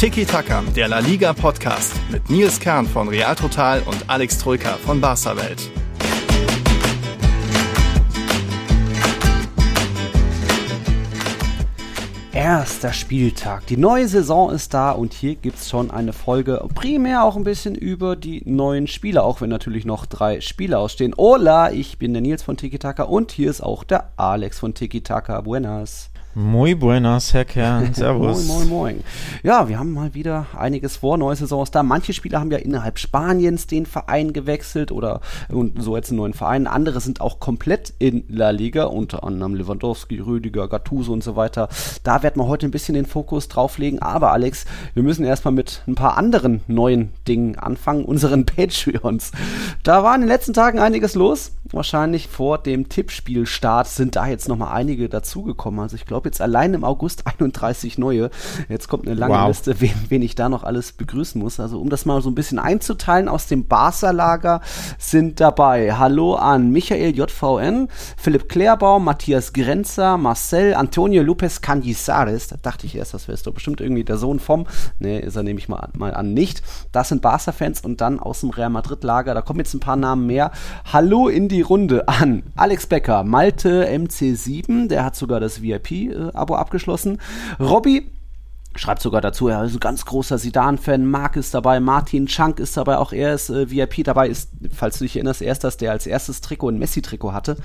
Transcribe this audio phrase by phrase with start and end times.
[0.00, 4.78] Tiki Taka, der La Liga Podcast mit Nils Kern von Real Total und Alex Troika
[4.78, 5.70] von Barca Welt.
[12.32, 13.66] Erster Spieltag.
[13.66, 17.44] Die neue Saison ist da und hier gibt es schon eine Folge, primär auch ein
[17.44, 21.14] bisschen über die neuen Spieler, auch wenn natürlich noch drei Spieler ausstehen.
[21.18, 24.72] Hola, ich bin der Nils von Tiki Taka und hier ist auch der Alex von
[24.72, 25.42] Tiki Taka.
[25.42, 26.09] Buenas.
[26.34, 27.92] Muy buenas, Herr Kern.
[27.94, 28.46] Servus.
[28.46, 29.04] moin, moin, moin.
[29.42, 31.18] Ja, wir haben mal wieder einiges vor.
[31.18, 31.82] Neue Saison ist da.
[31.82, 36.32] Manche Spieler haben ja innerhalb Spaniens den Verein gewechselt oder und so jetzt einen neuen
[36.32, 36.68] Verein.
[36.68, 41.68] Andere sind auch komplett in La Liga, unter anderem Lewandowski, Rüdiger, Gattuso und so weiter.
[42.04, 44.00] Da werden wir heute ein bisschen den Fokus drauflegen.
[44.00, 49.32] Aber Alex, wir müssen erstmal mit ein paar anderen neuen Dingen anfangen, unseren Patreons.
[49.82, 51.50] Da war in den letzten Tagen einiges los.
[51.72, 55.80] Wahrscheinlich vor dem Tippspielstart sind da jetzt nochmal einige dazugekommen.
[55.80, 58.30] Also ich glaube, glaube jetzt allein im August 31 neue.
[58.68, 59.48] Jetzt kommt eine lange wow.
[59.48, 61.58] Liste, wen, wen, ich da noch alles begrüßen muss.
[61.58, 64.60] Also um das mal so ein bisschen einzuteilen, aus dem Barca-Lager
[64.98, 72.48] sind dabei Hallo an Michael JVN, Philipp Klärbaum, Matthias Grenzer, Marcel, Antonio Lopez Canizares.
[72.48, 74.66] Da dachte ich erst, das wäre doch bestimmt irgendwie der Sohn vom.
[74.98, 76.62] Ne, ist er nehme ich mal, mal an nicht.
[76.92, 80.26] Das sind Barca-Fans und dann aus dem Real Madrid-Lager, da kommen jetzt ein paar Namen
[80.26, 80.50] mehr.
[80.92, 86.54] Hallo in die Runde an Alex Becker, Malte MC7, der hat sogar das VIP abo
[86.54, 87.18] abgeschlossen.
[87.58, 88.10] Robby
[88.76, 91.04] Schreibt sogar dazu, er ist ein ganz großer Sidan-Fan.
[91.04, 94.28] Marc ist dabei, Martin Chunk ist dabei, auch er ist äh, VIP dabei.
[94.28, 97.56] Ist, falls du dich erinnerst, er ist das, der als erstes Trikot ein Messi-Trikot hatte.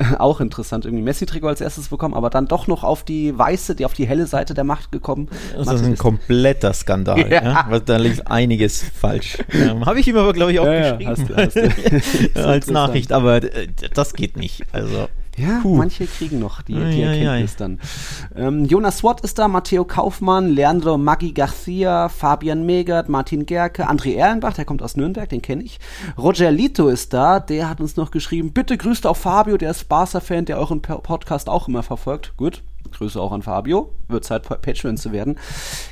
[0.18, 3.84] auch interessant, irgendwie Messi-Trikot als erstes bekommen, aber dann doch noch auf die weiße, die
[3.84, 5.28] auf die helle Seite der Macht gekommen.
[5.56, 7.30] Das ist ein kompletter Skandal.
[7.30, 7.68] Ja.
[7.70, 7.78] Ja?
[7.78, 9.38] Da liegt einiges falsch.
[9.52, 11.10] Ähm, Habe ich ihm aber, glaube ich, auch ja, geschrieben.
[11.10, 12.44] Hast du, hast du.
[12.46, 14.64] als Nachricht, aber äh, das geht nicht.
[14.72, 15.08] Also.
[15.40, 15.76] Ja, Puh.
[15.76, 17.80] manche kriegen noch die, die Erkenntnis dann.
[18.36, 24.16] Ähm, Jonas Watt ist da, Matteo Kaufmann, Leandro Maggi Garcia, Fabian Megert, Martin Gerke, André
[24.16, 25.78] Erlenbach, der kommt aus Nürnberg, den kenne ich.
[26.18, 29.88] Roger Lito ist da, der hat uns noch geschrieben, bitte grüßt auch Fabio, der ist
[29.88, 32.36] Barca-Fan, der euren Podcast auch immer verfolgt.
[32.36, 32.62] Gut,
[32.92, 33.92] Grüße auch an Fabio.
[34.08, 35.38] Wird Zeit, Patreon zu werden.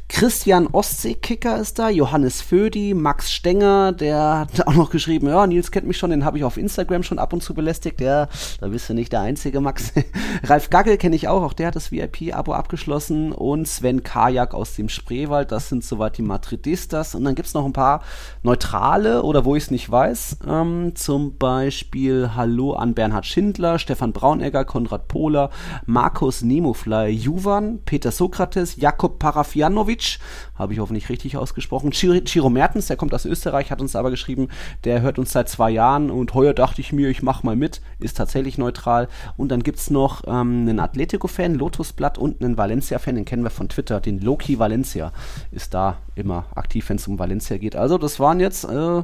[0.09, 5.71] Christian Ostseekicker ist da, Johannes Födi, Max Stenger, der hat auch noch geschrieben, ja, Nils
[5.71, 8.01] kennt mich schon, den habe ich auf Instagram schon ab und zu belästigt.
[8.01, 8.29] Ja,
[8.61, 9.93] da bist du nicht der einzige, Max.
[10.45, 13.33] Ralf Gaggel kenne ich auch, auch der hat das VIP-Abo abgeschlossen.
[13.33, 17.15] Und Sven Kajak aus dem Spreewald, das sind soweit die Madridistas.
[17.15, 18.03] Und dann gibt es noch ein paar
[18.43, 20.39] neutrale oder wo ich es nicht weiß.
[20.49, 25.51] Ähm, zum Beispiel Hallo an Bernhard Schindler, Stefan Braunegger, Konrad Pohler,
[25.87, 26.43] Markus
[26.89, 30.19] Nemofly, Juvan, Peter Sokrates, Jakob Parafianovic,
[30.55, 31.91] habe ich hoffentlich richtig ausgesprochen.
[31.91, 34.49] Chiro Mertens, der kommt aus Österreich, hat uns aber geschrieben,
[34.85, 37.81] der hört uns seit zwei Jahren und heuer dachte ich mir, ich mache mal mit,
[38.01, 39.09] ist tatsächlich neutral.
[39.37, 43.51] Und dann gibt es noch ähm, einen Atletico-Fan, Lotusblatt und einen Valencia-Fan, den kennen wir
[43.51, 45.13] von Twitter, den Loki Valencia
[45.51, 47.77] ist da immer aktiv, wenn es um Valencia geht.
[47.77, 49.03] Also das waren jetzt, äh,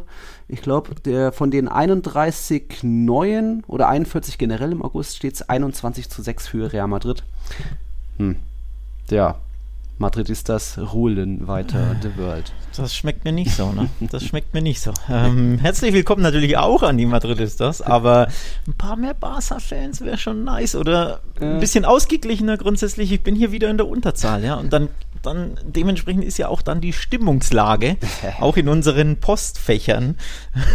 [0.48, 6.22] ich glaube, von den 31 neuen oder 41 generell im August steht es 21 zu
[6.22, 7.24] 6 für Real Madrid.
[8.18, 8.36] Hm.
[9.10, 9.36] Ja,
[9.98, 12.52] Madridistas rulen weiter the world.
[12.76, 13.88] Das schmeckt mir nicht so, ne?
[14.10, 14.92] Das schmeckt mir nicht so.
[15.08, 18.26] Ähm, herzlich willkommen natürlich auch an die Madridistas, aber
[18.66, 23.12] ein paar mehr Barca-Fans wäre schon nice oder ein bisschen ausgeglichener grundsätzlich.
[23.12, 24.88] Ich bin hier wieder in der Unterzahl, ja, und dann
[25.24, 27.96] dann dementsprechend ist ja auch dann die Stimmungslage,
[28.40, 30.16] auch in unseren Postfächern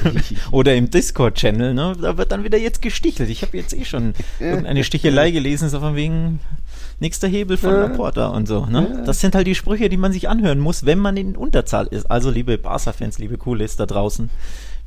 [0.51, 3.30] oder im Discord-Channel, ne, da wird dann wieder jetzt gestichelt.
[3.30, 6.40] Ich habe jetzt eh schon irgendeine Stichelei gelesen, so von wegen,
[6.99, 7.81] nächster Hebel von ja.
[7.81, 8.65] Laporta und so.
[8.65, 8.87] Ne?
[8.93, 9.01] Ja.
[9.01, 12.09] Das sind halt die Sprüche, die man sich anhören muss, wenn man in Unterzahl ist.
[12.09, 14.29] Also liebe Barca-Fans, liebe Coolies da draußen,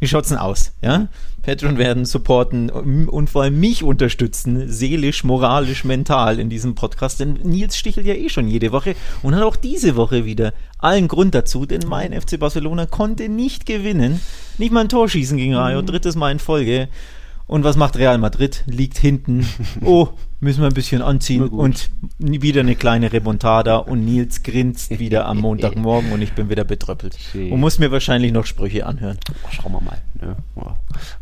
[0.03, 0.73] wie schaut's denn aus?
[0.83, 1.07] Ja?
[1.43, 7.21] Patreon werden supporten und vor allem mich unterstützen, seelisch, moralisch, mental in diesem Podcast.
[7.21, 11.07] Denn Nils stichelt ja eh schon jede Woche und hat auch diese Woche wieder allen
[11.07, 14.21] Grund dazu, denn mein FC Barcelona konnte nicht gewinnen.
[14.59, 15.87] Nicht mal ein Tor schießen gegen Rayo, mhm.
[15.87, 16.89] drittes Mal in Folge.
[17.47, 18.65] Und was macht Real Madrid?
[18.67, 19.47] Liegt hinten.
[19.85, 20.09] Oh,
[20.43, 25.39] müssen wir ein bisschen anziehen und wieder eine kleine Remontada und Nils grinst wieder am
[25.41, 27.17] Montagmorgen und ich bin wieder betröppelt.
[27.33, 29.19] Und muss mir wahrscheinlich noch Sprüche anhören.
[29.51, 30.03] Schauen wir mal.
[30.21, 30.37] Ne?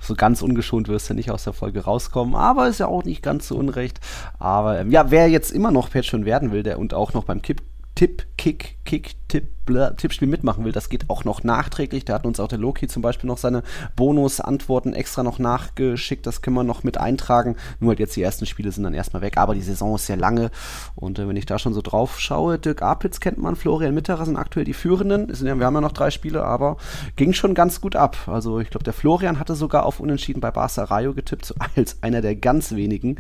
[0.00, 3.22] So ganz ungeschont wirst du nicht aus der Folge rauskommen, aber ist ja auch nicht
[3.22, 4.00] ganz so unrecht.
[4.38, 7.42] Aber ähm, ja, wer jetzt immer noch Patreon werden will der und auch noch beim
[7.42, 7.62] Kipp
[7.94, 9.48] Tipp, Kick, Kick, Tipp,
[9.96, 12.04] Tippspiel mitmachen will, das geht auch noch nachträglich.
[12.04, 13.62] Da hat uns auch der Loki zum Beispiel noch seine
[13.96, 16.26] Bonus-Antworten extra noch nachgeschickt.
[16.26, 17.56] Das können wir noch mit eintragen.
[17.78, 19.36] Nur halt jetzt die ersten Spiele sind dann erstmal weg.
[19.36, 20.50] Aber die Saison ist sehr lange.
[20.94, 24.24] Und äh, wenn ich da schon so drauf schaue, Dirk Apitz kennt man, Florian Mitterer
[24.24, 25.28] sind aktuell die Führenden.
[25.28, 26.76] wir haben ja noch drei Spiele, aber
[27.16, 28.16] ging schon ganz gut ab.
[28.26, 32.20] Also ich glaube, der Florian hatte sogar auf Unentschieden bei Barca Rayo getippt, als einer
[32.20, 33.16] der ganz wenigen.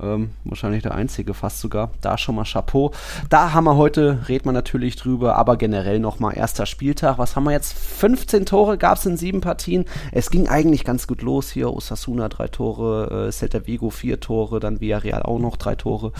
[0.00, 1.90] Ähm, wahrscheinlich der einzige fast sogar.
[2.00, 2.92] Da schon mal Chapeau.
[3.28, 7.18] Da haben wir heute, redet man natürlich drüber, aber generell nochmal erster Spieltag.
[7.18, 7.72] Was haben wir jetzt?
[7.72, 9.84] 15 Tore gab es in sieben Partien.
[10.12, 11.72] Es ging eigentlich ganz gut los hier.
[11.72, 16.12] Osasuna drei Tore, äh, Celta Vigo vier Tore, dann Villarreal auch noch drei Tore.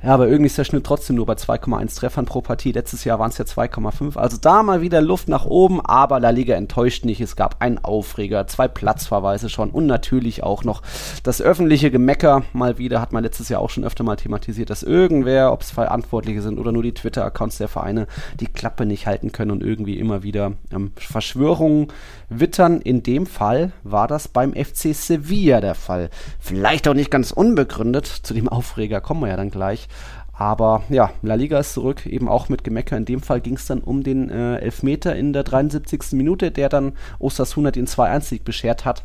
[0.00, 2.70] Ja, aber irgendwie ist der Schnitt trotzdem nur bei 2,1 Treffern pro Partie.
[2.70, 4.16] Letztes Jahr waren es ja 2,5.
[4.16, 7.20] Also da mal wieder Luft nach oben, aber La Liga enttäuscht nicht.
[7.20, 10.82] Es gab einen Aufreger, zwei Platzverweise schon und natürlich auch noch
[11.24, 12.44] das öffentliche Gemecker.
[12.52, 15.72] Mal wieder hat man letztes Jahr auch schon öfter mal thematisiert, dass irgendwer, ob es
[15.72, 18.06] Verantwortliche sind oder nur die Twitter-Accounts der Vereine,
[18.38, 21.88] die Klappe nicht halten können und irgendwie immer wieder ähm, Verschwörungen
[22.28, 22.80] wittern.
[22.80, 26.10] In dem Fall war das beim FC Sevilla der Fall.
[26.38, 28.06] Vielleicht auch nicht ganz unbegründet.
[28.06, 29.87] Zu dem Aufreger kommen wir ja dann gleich.
[30.32, 32.96] Aber ja, La Liga ist zurück, eben auch mit Gemecker.
[32.96, 36.12] In dem Fall ging es dann um den äh, Elfmeter in der 73.
[36.12, 39.02] Minute, der dann Osasuna den 2-1-Sieg beschert hat.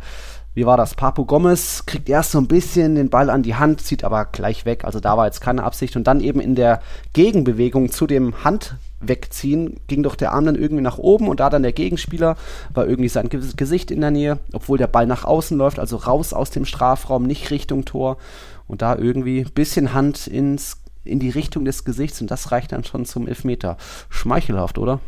[0.53, 0.93] Wie war das?
[0.93, 4.65] Papu Gomez kriegt erst so ein bisschen den Ball an die Hand, zieht aber gleich
[4.65, 4.85] weg.
[4.85, 5.95] Also da war jetzt keine Absicht.
[5.95, 6.81] Und dann eben in der
[7.13, 8.75] Gegenbewegung zu dem Hand
[9.07, 12.37] wegziehen, ging doch der Arm dann irgendwie nach oben und da dann der Gegenspieler
[12.73, 16.33] war irgendwie sein Gesicht in der Nähe, obwohl der Ball nach außen läuft, also raus
[16.33, 18.17] aus dem Strafraum, nicht Richtung Tor
[18.67, 22.71] und da irgendwie ein bisschen Hand ins in die Richtung des Gesichts und das reicht
[22.71, 23.77] dann schon zum Elfmeter.
[24.09, 24.99] Schmeichelhaft, oder?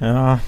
[0.00, 0.40] Ja,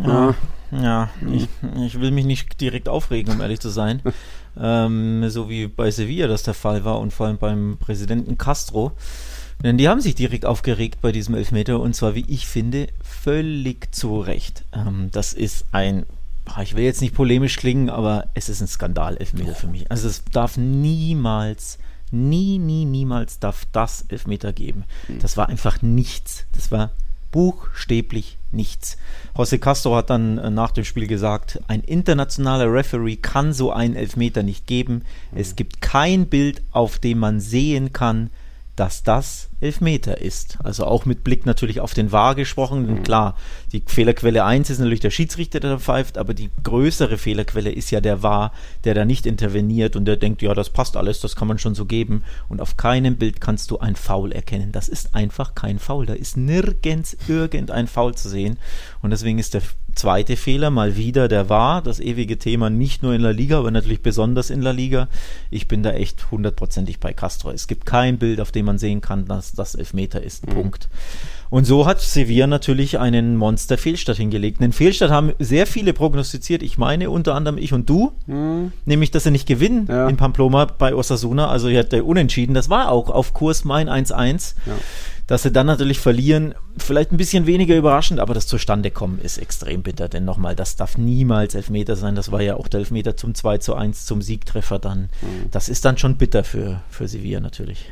[0.00, 0.34] ja,
[0.70, 1.10] ja.
[1.28, 1.48] Ich,
[1.84, 4.00] ich, will mich nicht direkt aufregen, um ehrlich zu sein.
[4.60, 8.92] ähm, so wie bei Sevilla das der Fall war und vor allem beim Präsidenten Castro.
[9.62, 13.94] Denn die haben sich direkt aufgeregt bei diesem Elfmeter und zwar, wie ich finde, völlig
[13.94, 14.64] zu Recht.
[14.72, 16.06] Ähm, das ist ein
[16.62, 19.90] ich will jetzt nicht polemisch klingen, aber es ist ein Skandal, Elfmeter für mich.
[19.90, 21.78] Also es darf niemals
[22.12, 24.84] Nie, nie, niemals darf das Elfmeter geben.
[25.08, 25.20] Mhm.
[25.20, 26.44] Das war einfach nichts.
[26.52, 26.90] Das war
[27.30, 28.98] buchstäblich nichts.
[29.34, 33.96] José Castro hat dann äh, nach dem Spiel gesagt, ein internationaler Referee kann so einen
[33.96, 35.04] Elfmeter nicht geben.
[35.34, 38.28] Es gibt kein Bild, auf dem man sehen kann,
[38.76, 40.58] dass das Elfmeter ist.
[40.64, 42.86] Also auch mit Blick natürlich auf den VAR gesprochen.
[42.86, 43.02] Mhm.
[43.02, 43.36] Klar,
[43.72, 47.90] die Fehlerquelle 1 ist natürlich der Schiedsrichter, der da pfeift, aber die größere Fehlerquelle ist
[47.90, 48.52] ja der VAR,
[48.84, 51.74] der da nicht interveniert und der denkt, ja, das passt alles, das kann man schon
[51.74, 52.24] so geben.
[52.48, 54.72] Und auf keinem Bild kannst du ein Foul erkennen.
[54.72, 56.06] Das ist einfach kein Foul.
[56.06, 58.58] Da ist nirgends irgendein Foul zu sehen.
[59.02, 59.62] Und deswegen ist der
[59.94, 63.70] zweite Fehler mal wieder der war, das ewige Thema nicht nur in La Liga, aber
[63.70, 65.08] natürlich besonders in La Liga.
[65.50, 67.50] Ich bin da echt hundertprozentig bei Castro.
[67.50, 70.46] Es gibt kein Bild, auf dem man sehen kann, dass das Elfmeter ist.
[70.46, 70.52] Mhm.
[70.52, 70.88] Punkt.
[71.50, 74.62] Und so hat Sevilla natürlich einen Monster-Fehlstart hingelegt.
[74.62, 76.62] Den Fehlstart haben sehr viele prognostiziert.
[76.62, 78.72] Ich meine unter anderem ich und du, mhm.
[78.86, 80.08] nämlich, dass sie nicht gewinnen ja.
[80.08, 81.48] in Pamplona bei Osasuna.
[81.48, 82.54] Also er hat der Unentschieden.
[82.54, 84.54] Das war auch auf Kurs Main 1-1.
[84.64, 84.72] Ja.
[85.26, 89.82] Dass sie dann natürlich verlieren, vielleicht ein bisschen weniger überraschend, aber das Zustandekommen ist extrem
[89.82, 90.08] bitter.
[90.08, 92.14] Denn nochmal, das darf niemals Elfmeter sein.
[92.14, 95.10] Das war ja auch der Elfmeter zum 2 zu 1 zum Siegtreffer dann.
[95.20, 95.50] Mhm.
[95.50, 97.90] Das ist dann schon bitter für, für Sevilla natürlich.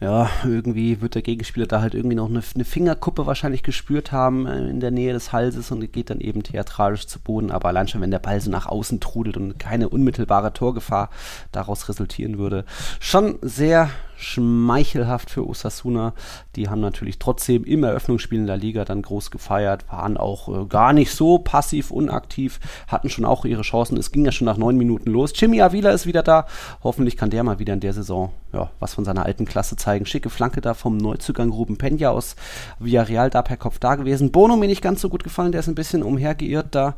[0.00, 4.46] Ja, irgendwie wird der Gegenspieler da halt irgendwie noch eine, eine Fingerkuppe wahrscheinlich gespürt haben
[4.46, 7.50] äh, in der Nähe des Halses und geht dann eben theatralisch zu Boden.
[7.50, 11.10] Aber allein schon, wenn der Ball so nach außen trudelt und keine unmittelbare Torgefahr
[11.52, 12.64] daraus resultieren würde,
[13.00, 16.14] schon sehr schmeichelhaft für Osasuna.
[16.56, 20.66] Die haben natürlich trotzdem im Eröffnungsspiel in der Liga dann groß gefeiert, waren auch äh,
[20.66, 23.96] gar nicht so passiv, unaktiv, hatten schon auch ihre Chancen.
[23.96, 25.32] Es ging ja schon nach neun Minuten los.
[25.34, 26.46] Jimmy Avila ist wieder da.
[26.82, 30.06] Hoffentlich kann der mal wieder in der Saison ja, was von seiner alten Klasse zeigen.
[30.06, 32.36] Schicke Flanke da vom Neuzugang Ruben Penja aus
[32.78, 34.32] Villarreal da per Kopf da gewesen.
[34.32, 36.94] Bono mir nicht ganz so gut gefallen, der ist ein bisschen umhergeirrt da,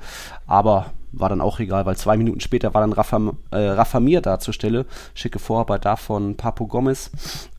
[0.46, 4.20] aber war dann auch egal, weil zwei Minuten später war dann Rafa, äh, Rafa Mir
[4.20, 4.86] da zur Stelle.
[5.14, 7.10] Schicke Vorarbeit da von Papo Gomez.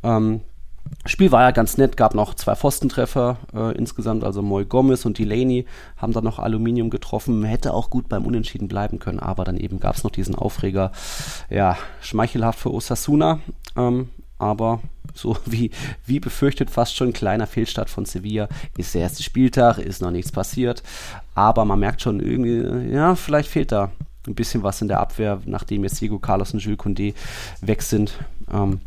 [0.03, 0.41] Ähm,
[1.05, 5.17] Spiel war ja ganz nett, gab noch zwei Pfostentreffer äh, insgesamt, also Moy Gomez und
[5.17, 5.65] Delaney
[5.97, 9.79] haben dann noch Aluminium getroffen, hätte auch gut beim Unentschieden bleiben können, aber dann eben
[9.79, 10.91] gab es noch diesen Aufreger,
[11.49, 13.39] ja, schmeichelhaft für Osasuna,
[13.75, 14.81] ähm, aber
[15.13, 15.71] so wie,
[16.05, 18.47] wie befürchtet, fast schon ein kleiner Fehlstart von Sevilla.
[18.77, 20.81] Ist der erste Spieltag, ist noch nichts passiert.
[21.35, 23.91] Aber man merkt schon irgendwie, ja, vielleicht fehlt da
[24.27, 27.13] ein bisschen was in der Abwehr, nachdem jetzt Diego Carlos und Jules Condé
[27.61, 28.13] weg sind.
[28.51, 28.81] Ähm,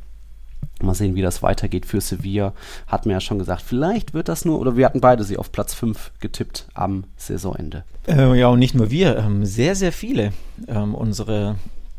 [0.82, 2.52] mal sehen, wie das weitergeht für Sevilla.
[2.86, 5.52] Hat mir ja schon gesagt, vielleicht wird das nur, oder wir hatten beide sie auf
[5.52, 7.84] Platz 5 getippt am Saisonende.
[8.06, 10.32] Äh, ja, und nicht nur wir, ähm, sehr, sehr viele
[10.68, 11.56] ähm, unsere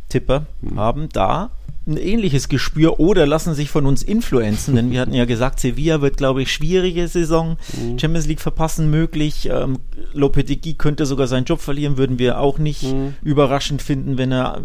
[0.10, 0.80] Tipper mhm.
[0.80, 1.50] haben da
[1.86, 6.02] ein ähnliches Gespür oder lassen sich von uns influenzen, denn wir hatten ja gesagt, Sevilla
[6.02, 8.00] wird, glaube ich, schwierige Saison, mhm.
[8.00, 9.80] Champions League verpassen möglich, ähm,
[10.14, 13.16] Lopetegui könnte sogar seinen Job verlieren, würden wir auch nicht mhm.
[13.22, 14.62] überraschend finden, wenn er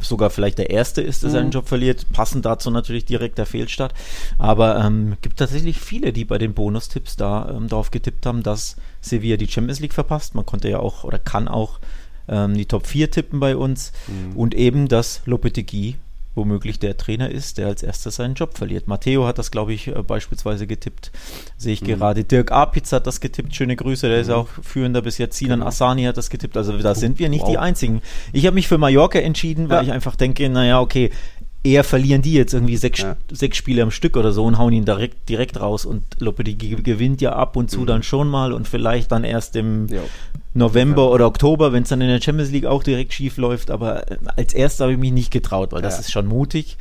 [0.00, 1.34] sogar vielleicht der Erste ist, der mhm.
[1.34, 3.92] seinen Job verliert, passend dazu natürlich direkt der Fehlstart,
[4.38, 8.76] aber ähm, gibt tatsächlich viele, die bei den Bonustipps da ähm, darauf getippt haben, dass
[9.02, 11.80] Sevilla die Champions League verpasst, man konnte ja auch oder kann auch
[12.28, 14.36] ähm, die Top 4 tippen bei uns mhm.
[14.36, 15.96] und eben, dass Lopetegui
[16.34, 18.88] womöglich der Trainer ist, der als erstes seinen Job verliert.
[18.88, 21.12] Matteo hat das, glaube ich, äh, beispielsweise getippt.
[21.56, 21.86] Sehe ich mhm.
[21.86, 22.24] gerade.
[22.24, 23.54] Dirk Apitz hat das getippt.
[23.54, 24.08] Schöne Grüße.
[24.08, 24.22] Der mhm.
[24.22, 25.36] ist auch führender bis jetzt.
[25.36, 25.68] Sinan genau.
[25.68, 26.56] Asani hat das getippt.
[26.56, 27.50] Also da sind wir nicht wow.
[27.50, 28.02] die Einzigen.
[28.32, 29.82] Ich habe mich für Mallorca entschieden, weil ja.
[29.82, 31.10] ich einfach denke, naja, okay,
[31.64, 33.16] eher verlieren die jetzt irgendwie sechs, ja.
[33.30, 37.20] sechs Spiele am Stück oder so und hauen ihn direkt, direkt raus und Lopetegui gewinnt
[37.20, 37.86] ja ab und zu mhm.
[37.86, 40.00] dann schon mal und vielleicht dann erst im jo.
[40.54, 43.70] November oder Oktober, wenn es dann in der Champions League auch direkt schief läuft.
[43.70, 46.76] Aber äh, als erster habe ich mich nicht getraut, weil das ist schon mutig.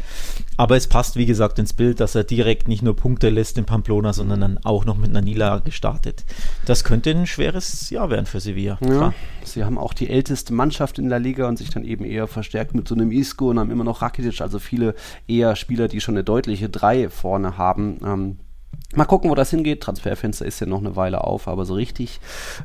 [0.62, 3.65] Aber es passt, wie gesagt, ins Bild, dass er direkt nicht nur Punkte lässt in
[3.65, 6.24] Pamplona, sondern dann auch noch mit einer Niederlage startet.
[6.68, 8.77] Das könnte ein schweres Jahr werden für Sevilla.
[8.80, 9.12] Ja,
[9.44, 12.75] sie haben auch die älteste Mannschaft in der Liga und sich dann eben eher verstärkt
[12.75, 14.94] mit so einem Isco und haben immer noch Rakitic, also viele
[15.27, 17.98] eher Spieler, die schon eine deutliche Drei vorne haben.
[18.06, 18.38] Ähm,
[18.93, 19.81] Mal gucken, wo das hingeht.
[19.81, 22.19] Transferfenster ist ja noch eine Weile auf, aber so richtig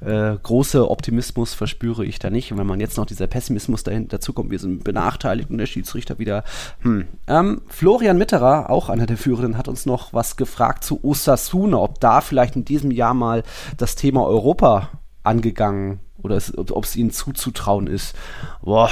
[0.04, 2.50] äh, große Optimismus verspüre ich da nicht.
[2.50, 5.66] Und wenn man jetzt noch dieser Pessimismus dahinter dazu kommt, wir sind benachteiligt und der
[5.66, 6.42] Schiedsrichter wieder.
[6.80, 7.06] Hm.
[7.28, 12.00] Ähm, Florian Mitterer, auch einer der Führenden, hat uns noch was gefragt zu Osasuna, ob
[12.00, 13.44] da vielleicht in diesem Jahr mal
[13.76, 14.88] das Thema Europa
[15.22, 18.16] angegangen oder es, ob es ihnen zuzutrauen ist.
[18.62, 18.90] Boah,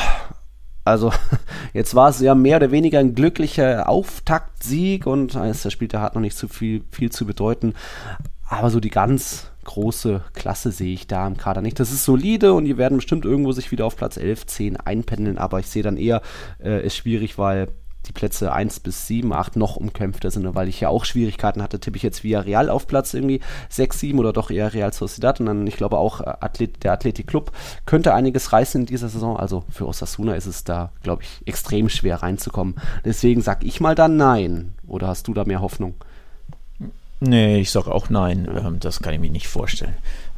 [0.84, 1.12] also
[1.72, 6.22] jetzt war es ja mehr oder weniger ein glücklicher Auftaktsieg und das Spiel hat noch
[6.22, 7.74] nicht so viel, viel zu bedeuten.
[8.46, 11.80] Aber so die ganz große Klasse sehe ich da im Kader nicht.
[11.80, 15.38] Das ist solide und die werden bestimmt irgendwo sich wieder auf Platz 11, 10 einpendeln,
[15.38, 16.20] aber ich sehe dann eher,
[16.62, 17.68] äh, ist schwierig, weil
[18.06, 21.80] die Plätze 1 bis 7, 8 noch umkämpfter sind, weil ich ja auch Schwierigkeiten hatte,
[21.80, 25.40] tippe ich jetzt via Real auf Platz irgendwie 6, 7 oder doch eher Real Sociedad
[25.40, 27.52] und dann, ich glaube auch äh, Athlet, der Athletic Club
[27.86, 31.88] könnte einiges reißen in dieser Saison, also für Osasuna ist es da, glaube ich, extrem
[31.88, 32.76] schwer reinzukommen.
[33.04, 34.74] Deswegen sag ich mal dann nein.
[34.86, 35.94] Oder hast du da mehr Hoffnung?
[37.20, 38.48] Nee, ich sage auch nein.
[38.54, 39.94] Ähm, das kann ich mir nicht vorstellen.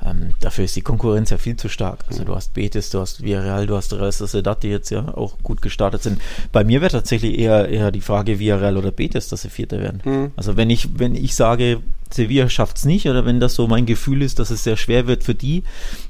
[0.06, 2.04] Ähm, dafür ist die Konkurrenz ja viel zu stark.
[2.08, 5.38] Also du hast Betis, du hast Villarreal, du hast Real Sociedad, die jetzt ja auch
[5.42, 6.20] gut gestartet sind.
[6.52, 10.00] Bei mir wäre tatsächlich eher, eher die Frage Villarreal oder Betis, dass sie Vierter werden.
[10.04, 10.30] Mhm.
[10.36, 13.84] Also wenn ich, wenn ich sage, Sevilla schafft es nicht oder wenn das so mein
[13.84, 15.64] Gefühl ist, dass es sehr schwer wird für die,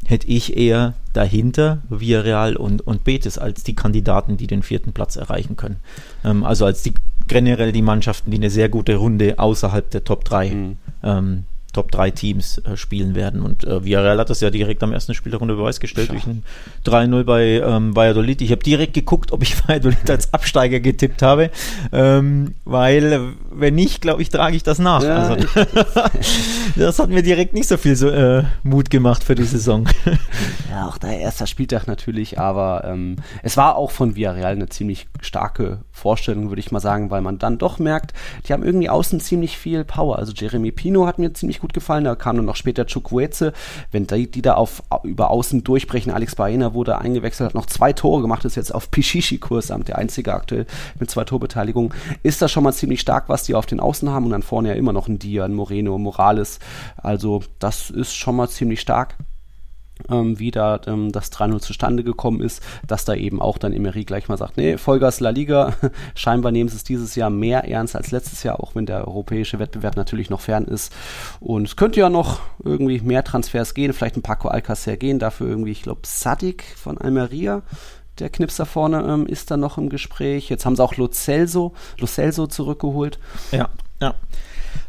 [0.04, 5.16] hätte ich eher dahinter Villarreal und, und Betis als die Kandidaten, die den vierten Platz
[5.16, 5.76] erreichen können.
[6.22, 6.92] Ähm, also als die
[7.28, 10.76] generell die Mannschaften, die eine sehr gute Runde außerhalb der Top 3 mhm.
[11.02, 11.44] ähm,
[11.76, 13.42] Top 3 Teams äh, spielen werden.
[13.42, 16.26] Und äh, Villarreal hat das ja direkt am ersten Spiel der Runde Beweis gestellt durch
[16.26, 16.42] ein
[16.86, 18.40] 3-0 bei ähm, Valladolid.
[18.40, 21.50] Ich habe direkt geguckt, ob ich Valladolid als Absteiger getippt habe,
[21.92, 25.02] ähm, weil wenn nicht, glaube ich, trage ich das nach.
[25.02, 25.46] Ja, also,
[26.76, 29.86] das hat mir direkt nicht so viel so, äh, Mut gemacht für die Saison.
[30.70, 35.08] ja, auch der erste Spieltag natürlich, aber ähm, es war auch von Villarreal eine ziemlich
[35.20, 38.14] starke Vorstellung, würde ich mal sagen, weil man dann doch merkt,
[38.48, 40.18] die haben irgendwie außen ziemlich viel Power.
[40.18, 43.52] Also Jeremy Pino hat mir ziemlich gut gefallen, da kam dann noch später Chukwueze,
[43.90, 47.92] wenn die, die da auf, über außen durchbrechen, Alex Baena wurde eingewechselt, hat noch zwei
[47.92, 50.66] Tore gemacht, ist jetzt auf Pichichi-Kurs, der einzige aktuell
[50.98, 51.92] mit zwei Torbeteiligungen,
[52.22, 54.26] ist das schon mal ziemlich stark, was die auf den Außen haben?
[54.26, 56.58] Und dann vorne ja immer noch ein Dia, ein Moreno, Morales,
[56.96, 59.16] also das ist schon mal ziemlich stark
[60.10, 64.04] ähm, wie da ähm, das 3-0 zustande gekommen ist, dass da eben auch dann Emery
[64.04, 65.74] gleich mal sagt, nee, Vollgas La Liga,
[66.14, 69.58] scheinbar nehmen sie es dieses Jahr mehr ernst als letztes Jahr, auch wenn der europäische
[69.58, 70.92] Wettbewerb natürlich noch fern ist.
[71.40, 75.48] Und es könnte ja noch irgendwie mehr Transfers gehen, vielleicht ein Paco Alcacer gehen, dafür
[75.48, 77.62] irgendwie, ich glaube, Sadik von Almeria,
[78.18, 80.48] der Knips da vorne ähm, ist dann noch im Gespräch.
[80.48, 83.18] Jetzt haben sie auch Lo Celso, Lo Celso zurückgeholt.
[83.52, 83.68] Ja,
[84.00, 84.14] ja.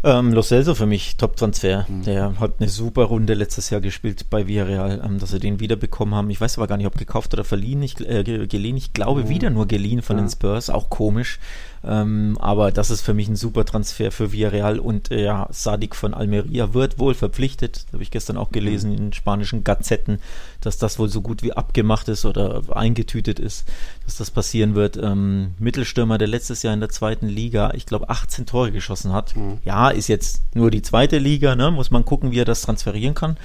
[0.08, 1.86] Ähm, Lo Celso für mich Top-Transfer.
[1.90, 2.04] Mhm.
[2.04, 6.16] Der hat eine super Runde letztes Jahr gespielt bei Villarreal, ähm, dass sie den wiederbekommen
[6.16, 6.30] haben.
[6.30, 8.78] Ich weiß aber gar nicht, ob gekauft oder verliehen, ich, äh, geliehen.
[8.78, 9.30] Ich glaube mhm.
[9.30, 10.24] wieder nur geliehen von ja.
[10.24, 10.70] den Spurs.
[10.70, 11.40] Auch komisch.
[11.84, 15.94] Ähm, aber das ist für mich ein super Transfer für Villarreal und äh, ja, Sadik
[15.94, 17.86] von Almeria wird wohl verpflichtet.
[17.92, 18.98] Habe ich gestern auch gelesen mhm.
[18.98, 20.20] in spanischen Gazetten,
[20.68, 23.66] dass das wohl so gut wie abgemacht ist oder eingetütet ist,
[24.06, 24.98] dass das passieren wird.
[24.98, 29.36] Ähm, Mittelstürmer, der letztes Jahr in der zweiten Liga, ich glaube, 18 Tore geschossen hat.
[29.36, 29.60] Mhm.
[29.64, 31.72] Ja, ist jetzt nur die zweite Liga, ne?
[31.72, 33.38] muss man gucken, wie er das transferieren kann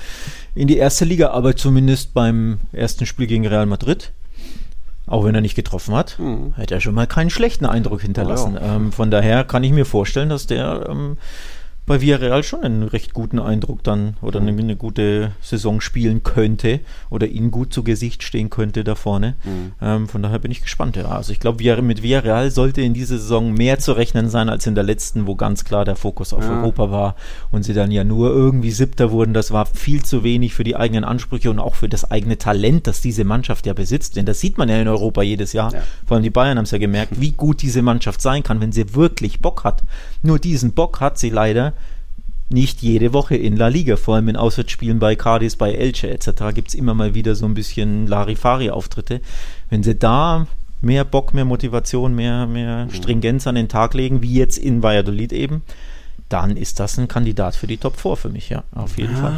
[0.56, 4.12] in die erste Liga, aber zumindest beim ersten Spiel gegen Real Madrid
[5.06, 6.54] auch wenn er nicht getroffen hat, mhm.
[6.54, 8.56] hätte er schon mal keinen schlechten Eindruck hinterlassen.
[8.56, 8.76] Oh, ja.
[8.76, 11.18] ähm, von daher kann ich mir vorstellen, dass der ähm,
[11.84, 16.78] bei Villarreal schon einen recht guten Eindruck dann oder eine, eine, gute Saison spielen könnte
[17.10, 19.34] oder ihnen gut zu Gesicht stehen könnte da vorne.
[19.44, 19.72] Mhm.
[19.80, 20.94] Ähm, von daher bin ich gespannt.
[20.96, 21.06] Ja.
[21.06, 24.76] Also ich glaube, mit Villarreal sollte in dieser Saison mehr zu rechnen sein als in
[24.76, 26.60] der letzten, wo ganz klar der Fokus auf ja.
[26.60, 27.16] Europa war
[27.50, 29.34] und sie dann ja nur irgendwie Siebter wurden.
[29.34, 32.86] Das war viel zu wenig für die eigenen Ansprüche und auch für das eigene Talent,
[32.86, 34.14] das diese Mannschaft ja besitzt.
[34.14, 35.72] Denn das sieht man ja in Europa jedes Jahr.
[35.72, 35.82] Ja.
[36.06, 38.70] Vor allem die Bayern haben es ja gemerkt, wie gut diese Mannschaft sein kann, wenn
[38.70, 39.82] sie wirklich Bock hat.
[40.22, 41.72] Nur diesen Bock hat sie leider
[42.52, 46.54] nicht jede Woche in La Liga, vor allem in Auswärtsspielen bei Cardis, bei Elche etc.
[46.54, 49.20] gibt es immer mal wieder so ein bisschen Larifari-Auftritte.
[49.70, 50.46] Wenn sie da
[50.80, 55.32] mehr Bock, mehr Motivation, mehr, mehr Stringenz an den Tag legen, wie jetzt in Valladolid
[55.32, 55.62] eben,
[56.28, 59.20] dann ist das ein Kandidat für die Top 4 für mich, ja, auf jeden ja,
[59.20, 59.36] Fall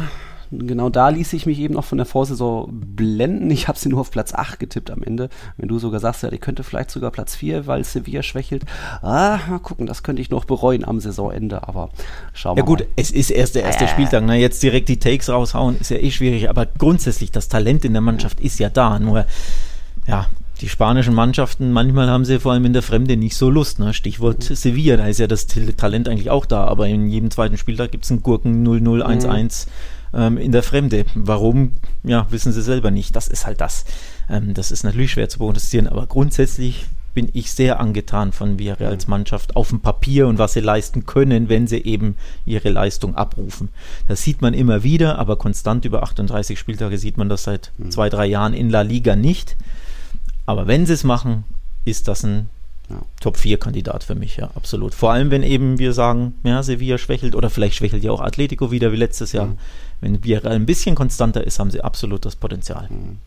[0.51, 3.49] genau da ließ ich mich eben noch von der Vorsaison blenden.
[3.51, 5.29] Ich habe sie nur auf Platz 8 getippt am Ende.
[5.57, 8.63] Wenn du sogar sagst, ja, die könnte vielleicht sogar Platz 4, weil Sevilla schwächelt.
[9.01, 11.89] Ah, mal gucken, das könnte ich noch bereuen am Saisonende, aber
[12.33, 12.67] schauen wir mal.
[12.69, 12.87] Ja gut, mal.
[12.95, 13.87] es ist erst der erste äh.
[13.87, 14.23] Spieltag.
[14.25, 17.93] Na, jetzt direkt die Takes raushauen, ist ja eh schwierig, aber grundsätzlich, das Talent in
[17.93, 18.99] der Mannschaft ist ja da.
[18.99, 19.25] Nur,
[20.07, 20.27] ja,
[20.61, 23.79] die spanischen Mannschaften, manchmal haben sie vor allem in der Fremde nicht so Lust.
[23.79, 23.93] Ne?
[23.93, 27.91] Stichwort Sevilla, da ist ja das Talent eigentlich auch da, aber in jedem zweiten Spieltag
[27.91, 29.67] gibt es einen Gurken 0-0, 1-1.
[29.67, 29.71] Mhm
[30.15, 31.05] ähm, in der Fremde.
[31.13, 31.73] Warum?
[32.03, 33.15] Ja, wissen sie selber nicht.
[33.15, 33.85] Das ist halt das.
[34.29, 38.91] Ähm, das ist natürlich schwer zu protestieren, aber grundsätzlich bin ich sehr angetan von Villarreal
[38.91, 43.15] als Mannschaft auf dem Papier und was sie leisten können, wenn sie eben ihre Leistung
[43.15, 43.69] abrufen.
[44.07, 47.89] Das sieht man immer wieder, aber konstant über 38 Spieltage sieht man das seit mhm.
[47.89, 49.55] zwei, drei Jahren in La Liga nicht.
[50.45, 51.45] Aber wenn sie es machen,
[51.85, 52.49] ist das ein
[52.89, 53.01] ja.
[53.21, 54.93] Top-4-Kandidat für mich, ja, absolut.
[54.93, 58.71] Vor allem, wenn eben wir sagen, ja, Sevilla schwächelt oder vielleicht schwächelt ja auch Atletico
[58.71, 59.47] wieder wie letztes Jahr.
[59.47, 59.57] Mhm.
[60.05, 62.87] Wenn Villarreal ein bisschen konstanter ist, haben sie absolut das Potenzial.
[62.91, 63.17] Mhm.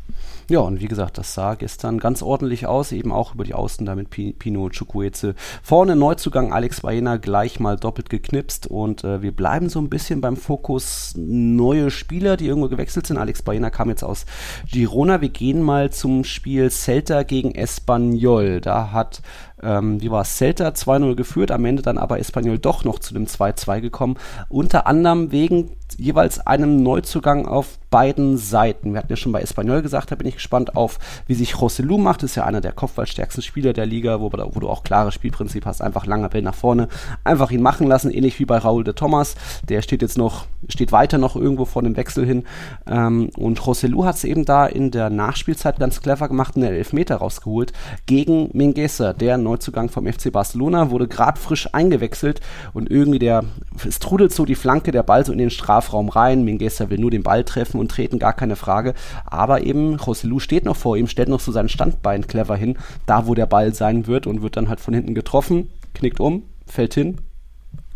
[0.48, 3.84] Ja, und wie gesagt, das sah gestern ganz ordentlich aus, eben auch über die Außen
[3.84, 5.34] da mit Pino Chukwueze.
[5.62, 10.20] Vorne Neuzugang Alex Baena gleich mal doppelt geknipst und äh, wir bleiben so ein bisschen
[10.20, 13.18] beim Fokus neue Spieler, die irgendwo gewechselt sind.
[13.18, 14.24] Alex Baena kam jetzt aus
[14.70, 15.20] Girona.
[15.20, 18.62] Wir gehen mal zum Spiel Celta gegen Espanyol.
[18.62, 19.20] Da hat
[19.62, 23.14] ähm, wie war es, Celta 2-0 geführt, am Ende dann aber Espanyol doch noch zu
[23.14, 24.16] dem 2-2 gekommen.
[24.48, 28.92] Unter anderem wegen jeweils einem Neuzugang auf beiden Seiten.
[28.92, 31.96] Wir hatten ja schon bei Espanyol gesagt, da bin ich gespannt auf, wie sich Joselu
[31.96, 32.22] macht.
[32.22, 35.64] Das ist ja einer der kopfballstärksten Spieler der Liga, wo, wo du auch klares Spielprinzip
[35.64, 35.80] hast.
[35.80, 36.88] Einfach langer Ball nach vorne,
[37.24, 39.36] einfach ihn machen lassen, ähnlich wie bei Raúl de Thomas.
[39.68, 42.44] Der steht jetzt noch, steht weiter noch irgendwo vor dem Wechsel hin.
[42.86, 47.16] Ähm, und Joselu hat es eben da in der Nachspielzeit ganz clever gemacht, einen Elfmeter
[47.16, 47.72] rausgeholt
[48.06, 52.40] gegen Mingueza, der Neuzugang vom FC Barcelona, wurde gerade frisch eingewechselt
[52.74, 53.44] und irgendwie der,
[53.86, 56.44] es trudelt so die Flanke, der Ball so in den Strafraum rein.
[56.44, 58.94] Mingueza will nur den Ball treffen und treten, gar keine Frage.
[59.24, 63.26] Aber eben, Joselu steht noch vor ihm, stellt noch so sein Standbein clever hin, da
[63.26, 66.94] wo der Ball sein wird und wird dann halt von hinten getroffen, knickt um, fällt
[66.94, 67.18] hin,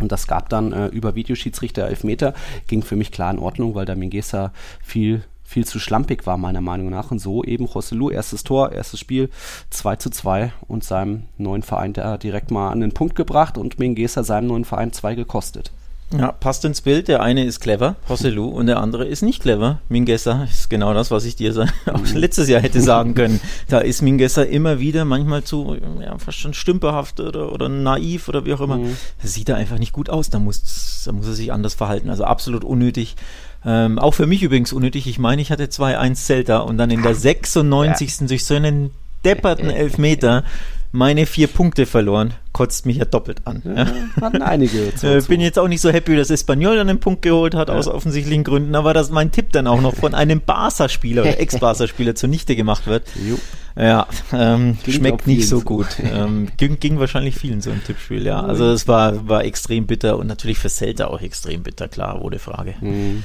[0.03, 2.35] und das gab dann äh, über Videoschiedsrichter Elfmeter.
[2.67, 6.61] Ging für mich klar in Ordnung, weil der Mingesa viel viel zu schlampig war, meiner
[6.61, 7.11] Meinung nach.
[7.11, 9.31] Und so eben Rosselu, erstes Tor, erstes Spiel,
[9.71, 13.79] 2 zu 2 und seinem neuen Verein da direkt mal an den Punkt gebracht und
[13.79, 15.71] Mingesa seinem neuen Verein 2 gekostet.
[16.19, 17.09] Ja, passt ins Bild.
[17.09, 19.81] Der eine ist clever, Hosselu, und der andere ist nicht clever.
[19.89, 21.53] Mingessa ist genau das, was ich dir
[21.87, 22.17] auch mhm.
[22.17, 23.41] letztes Jahr hätte sagen können.
[23.69, 28.45] Da ist Mingessa immer wieder manchmal zu, ja, fast schon stümperhaft oder, oder naiv oder
[28.45, 28.79] wie auch immer.
[28.79, 28.97] Mhm.
[29.23, 30.31] Das sieht da einfach nicht gut aus.
[30.31, 32.11] Da muss, da muss er sich anders verhalten.
[32.11, 33.17] Also absolut unnötig.
[33.65, 35.07] Ähm, auch für mich übrigens unnötig.
[35.07, 38.21] Ich meine, ich hatte 2-1 Celta und dann in der 96.
[38.21, 38.27] Ja.
[38.27, 38.91] durch so einen
[39.25, 40.45] depperten Elfmeter
[40.93, 42.35] meine vier Punkte verloren.
[42.53, 43.63] Kotzt mich ja doppelt an.
[43.65, 43.87] Ja,
[44.21, 44.93] Hatten einige.
[45.03, 47.75] äh, bin jetzt auch nicht so happy, dass Espanyol dann einen Punkt geholt hat, ja.
[47.75, 52.15] aus offensichtlichen Gründen, aber dass mein Tipp dann auch noch von einem Barca-Spieler oder Ex-Barca-Spieler
[52.15, 53.05] zunichte gemacht wird.
[53.27, 53.39] Jo.
[53.75, 55.87] Ja, ähm, schmeckt nicht so gut.
[55.99, 58.43] Ähm, ging, ging, wahrscheinlich vielen so ein Tippspiel, ja.
[58.43, 62.39] Also es war, war extrem bitter und natürlich für Celta auch extrem bitter, klar, ohne
[62.39, 62.75] Frage.
[62.83, 63.25] Mhm.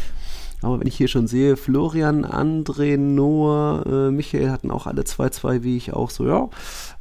[0.64, 5.62] Aber wenn ich hier schon sehe, Florian, André, Noah, äh, Michael hatten auch alle 2-2,
[5.62, 6.50] wie ich auch so, ja,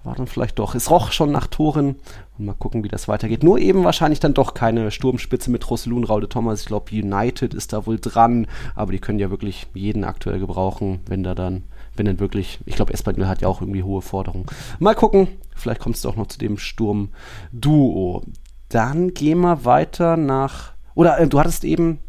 [0.04, 0.74] war dann vielleicht doch.
[0.74, 1.96] Es roch schon nach Toren.
[2.36, 3.42] Und mal gucken, wie das weitergeht.
[3.42, 6.60] Nur eben wahrscheinlich dann doch keine Sturmspitze mit Rosselun, Raude Thomas.
[6.60, 8.46] Ich glaube, United ist da wohl dran.
[8.74, 11.62] Aber die können ja wirklich jeden aktuell gebrauchen, wenn da dann,
[11.96, 14.46] wenn dann wirklich, ich glaube, Espanyol hat ja auch irgendwie hohe Forderungen.
[14.78, 18.22] Mal gucken, vielleicht kommst du auch noch zu dem Sturm-Duo.
[18.68, 22.00] Dann gehen wir weiter nach, oder äh, du hattest eben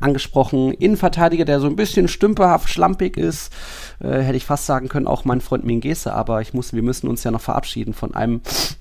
[0.00, 0.72] angesprochen.
[0.72, 3.52] Innenverteidiger, der so ein bisschen stümperhaft, schlampig ist.
[4.00, 7.08] Äh, hätte ich fast sagen können, auch mein Freund Mingese, aber ich muss, wir müssen
[7.08, 8.40] uns ja noch verabschieden von einem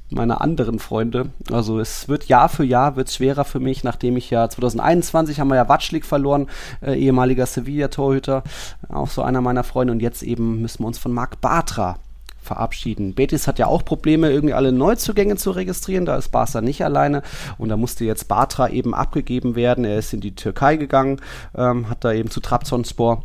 [0.09, 1.29] meiner anderen Freunde.
[1.51, 5.49] Also es wird Jahr für Jahr wird schwerer für mich, nachdem ich ja 2021 haben
[5.49, 6.47] wir ja Watschlik verloren,
[6.81, 8.43] äh, ehemaliger Sevilla-Torhüter,
[8.89, 9.93] auch so einer meiner Freunde.
[9.93, 11.97] Und jetzt eben müssen wir uns von Marc Bartra
[12.47, 13.13] verabschieden.
[13.13, 16.05] Betis hat ja auch Probleme, irgendwie alle Neuzugänge zu registrieren.
[16.05, 17.21] Da ist Barca nicht alleine.
[17.57, 19.85] Und da musste jetzt Batra eben abgegeben werden.
[19.85, 21.21] Er ist in die Türkei gegangen,
[21.55, 23.23] ähm, hat da eben zu Trabzonspor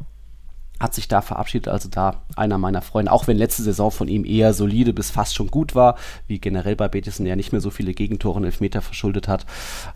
[0.83, 4.25] hat sich da verabschiedet, also da einer meiner Freunde, auch wenn letzte Saison von ihm
[4.25, 5.95] eher solide bis fast schon gut war,
[6.27, 9.47] wie generell bei Betis ja nicht mehr so viele Gegentore und Elfmeter verschuldet hat.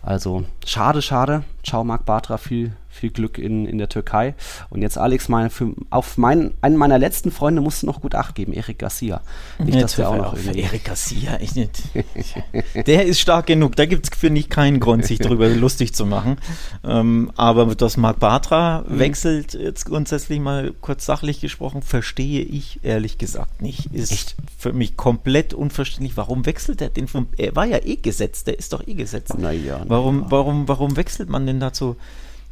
[0.01, 1.43] Also schade, schade.
[1.61, 4.35] Ciao Marc Bartra, viel, viel Glück in, in der Türkei.
[4.69, 8.15] Und jetzt Alex, meine, für, auf meinen, einen meiner letzten Freunde musst du noch gut
[8.15, 9.21] Acht geben, Erik Garcia.
[9.59, 11.83] Nicht, ja, dass wir auch noch auf Erik Garcia, echt nicht.
[12.87, 16.05] der ist stark genug, da gibt es, finde ich, keinen Grund, sich darüber lustig zu
[16.05, 16.37] machen.
[16.83, 18.99] Ähm, aber dass Marc Bartra mhm.
[18.99, 23.93] wechselt, jetzt grundsätzlich mal kurz sachlich gesprochen, verstehe ich ehrlich gesagt nicht.
[23.93, 24.35] Ist echt?
[24.57, 28.57] für mich komplett unverständlich, warum wechselt er den vom, er war ja eh gesetzt, der
[28.57, 29.35] ist doch eh gesetzt.
[29.37, 31.95] Na ja, warum, warum, warum wechselt man denn dazu?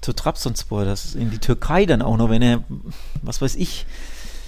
[0.01, 2.63] Zu Trabzonspor, das ist in die Türkei dann auch noch, wenn er,
[3.21, 3.85] was weiß ich.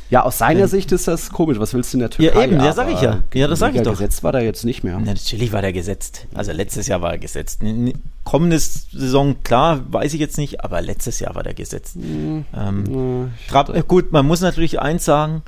[0.10, 1.60] Ja, aus seiner wenn, Sicht ist das komisch.
[1.60, 2.40] Was willst du in der Türkei?
[2.40, 3.24] Ja, eben, ja, sag ich ja.
[3.34, 3.92] Ja, das sag ich doch.
[3.92, 4.98] Gesetzt war der jetzt nicht mehr.
[5.04, 6.28] Na, natürlich war der gesetzt.
[6.34, 7.62] Also letztes Jahr war er gesetzt.
[8.24, 11.98] Kommende Saison, klar, weiß ich jetzt nicht, aber letztes Jahr war der gesetzt.
[11.98, 12.46] Mhm.
[12.56, 15.44] Ähm, Trab, gut, man muss natürlich eins sagen,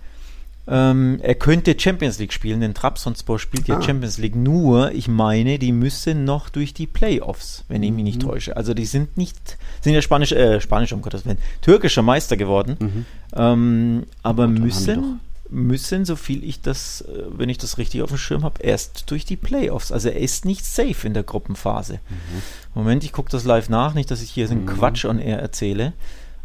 [0.71, 3.81] ähm, er könnte Champions League spielen, denn Trabzonspor spielt ja ah.
[3.81, 4.35] Champions League.
[4.35, 8.27] Nur, ich meine, die müssen noch durch die Playoffs, wenn ich mich nicht mhm.
[8.27, 8.55] täusche.
[8.55, 12.77] Also die sind nicht, sind ja Spanisch, äh, Spanisch um Gottes Willen, türkischer Meister geworden.
[12.79, 13.05] Mhm.
[13.35, 18.19] Ähm, aber müssen, müssen, so viel ich das, äh, wenn ich das richtig auf dem
[18.19, 19.91] Schirm habe, erst durch die Playoffs.
[19.91, 21.93] Also er ist nicht safe in der Gruppenphase.
[21.93, 22.41] Mhm.
[22.75, 24.67] Moment, ich gucke das live nach, nicht, dass ich hier so einen mhm.
[24.67, 25.93] Quatsch on air erzähle.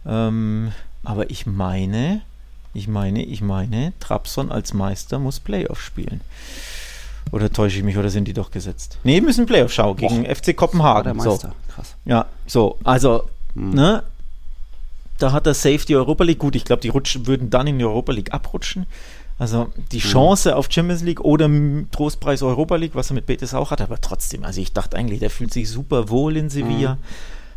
[0.06, 2.22] Ähm, aber ich meine,
[2.74, 6.20] ich meine, ich meine, Trabzon als Meister muss Playoff spielen.
[7.32, 8.98] Oder täusche ich mich oder sind die doch gesetzt?
[9.02, 11.04] Nee, müssen Playoff schauen gegen Och, FC Kopenhagen.
[11.04, 11.48] Der Meister.
[11.48, 11.72] So.
[11.74, 11.96] Krass.
[12.04, 13.70] Ja, so, also, hm.
[13.70, 14.02] ne?
[15.18, 16.40] Da hat er Safe die Europa League.
[16.40, 18.87] Gut, ich glaube, die rutschen, würden dann in die Europa League abrutschen.
[19.38, 20.10] Also die hm.
[20.10, 21.50] Chance auf Champions League oder
[21.90, 25.20] Trostpreis Europa League, was er mit Betis auch hat, aber trotzdem, also ich dachte eigentlich,
[25.20, 26.92] der fühlt sich super wohl in Sevilla.
[26.92, 26.98] Hm.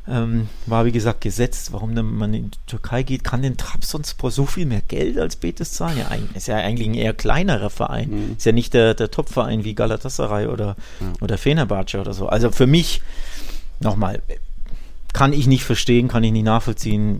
[0.10, 1.74] Ähm, war wie gesagt gesetzt.
[1.74, 5.74] Warum man in die Türkei geht, kann den Trabzonspor so viel mehr Geld als Betis
[5.74, 5.98] zahlen?
[5.98, 8.10] Ja, ist ja eigentlich ein eher kleinerer Verein.
[8.10, 8.36] Mhm.
[8.38, 11.14] Ist ja nicht der, der Top-Verein wie Galatasaray oder, mhm.
[11.20, 12.28] oder Fenerbahce oder so.
[12.28, 13.02] Also für mich,
[13.82, 14.22] nochmal,
[15.14, 17.20] kann ich nicht verstehen, kann ich nicht nachvollziehen.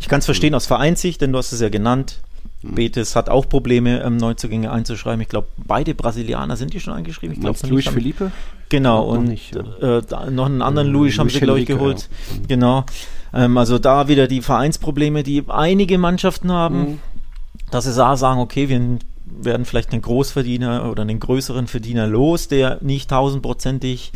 [0.00, 2.20] Ich kann es verstehen aus Vereinssicht, denn du hast es ja genannt.
[2.72, 5.20] Betis hat auch Probleme, ähm, Neuzugänge einzuschreiben.
[5.20, 7.34] Ich glaube, beide Brasilianer sind die schon eingeschrieben.
[7.34, 8.30] Ich glaube, Luis Felipe?
[8.68, 9.98] Genau, und nicht, ja.
[9.98, 12.08] äh, noch einen anderen Luis haben sie, glaube ich, geholt.
[12.30, 12.42] Ja.
[12.48, 12.84] Genau.
[13.32, 16.98] Ähm, also da wieder die Vereinsprobleme, die einige Mannschaften haben, mhm.
[17.70, 22.48] dass sie da sagen, okay, wir werden vielleicht einen Großverdiener oder einen größeren Verdiener los,
[22.48, 24.12] der nicht tausendprozentig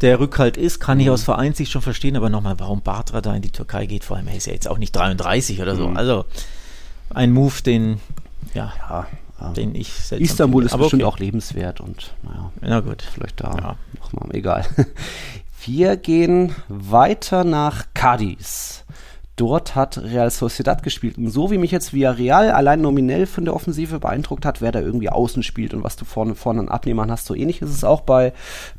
[0.00, 1.12] der Rückhalt ist, kann ich mhm.
[1.12, 4.28] aus Vereinssicht schon verstehen, aber nochmal, warum Batra da in die Türkei geht, vor allem,
[4.28, 5.88] er ist ja jetzt auch nicht 33 oder so.
[5.88, 5.96] Mhm.
[5.96, 6.24] Also
[7.14, 8.00] ein Move, den,
[8.54, 9.06] ja, ja
[9.40, 11.12] ähm, den ich Istanbul ist bestimmt okay.
[11.12, 13.02] auch lebenswert und naja, Na gut.
[13.02, 13.76] vielleicht da ja.
[13.98, 14.64] nochmal, egal.
[15.64, 18.81] Wir gehen weiter nach Cadiz.
[19.42, 21.18] Dort hat Real Sociedad gespielt.
[21.18, 24.78] Und so wie mich jetzt Villarreal allein nominell von der Offensive beeindruckt hat, wer da
[24.78, 27.82] irgendwie außen spielt und was du vorne, vorne an Abnehmern hast, so ähnlich ist es
[27.82, 28.34] auch bei,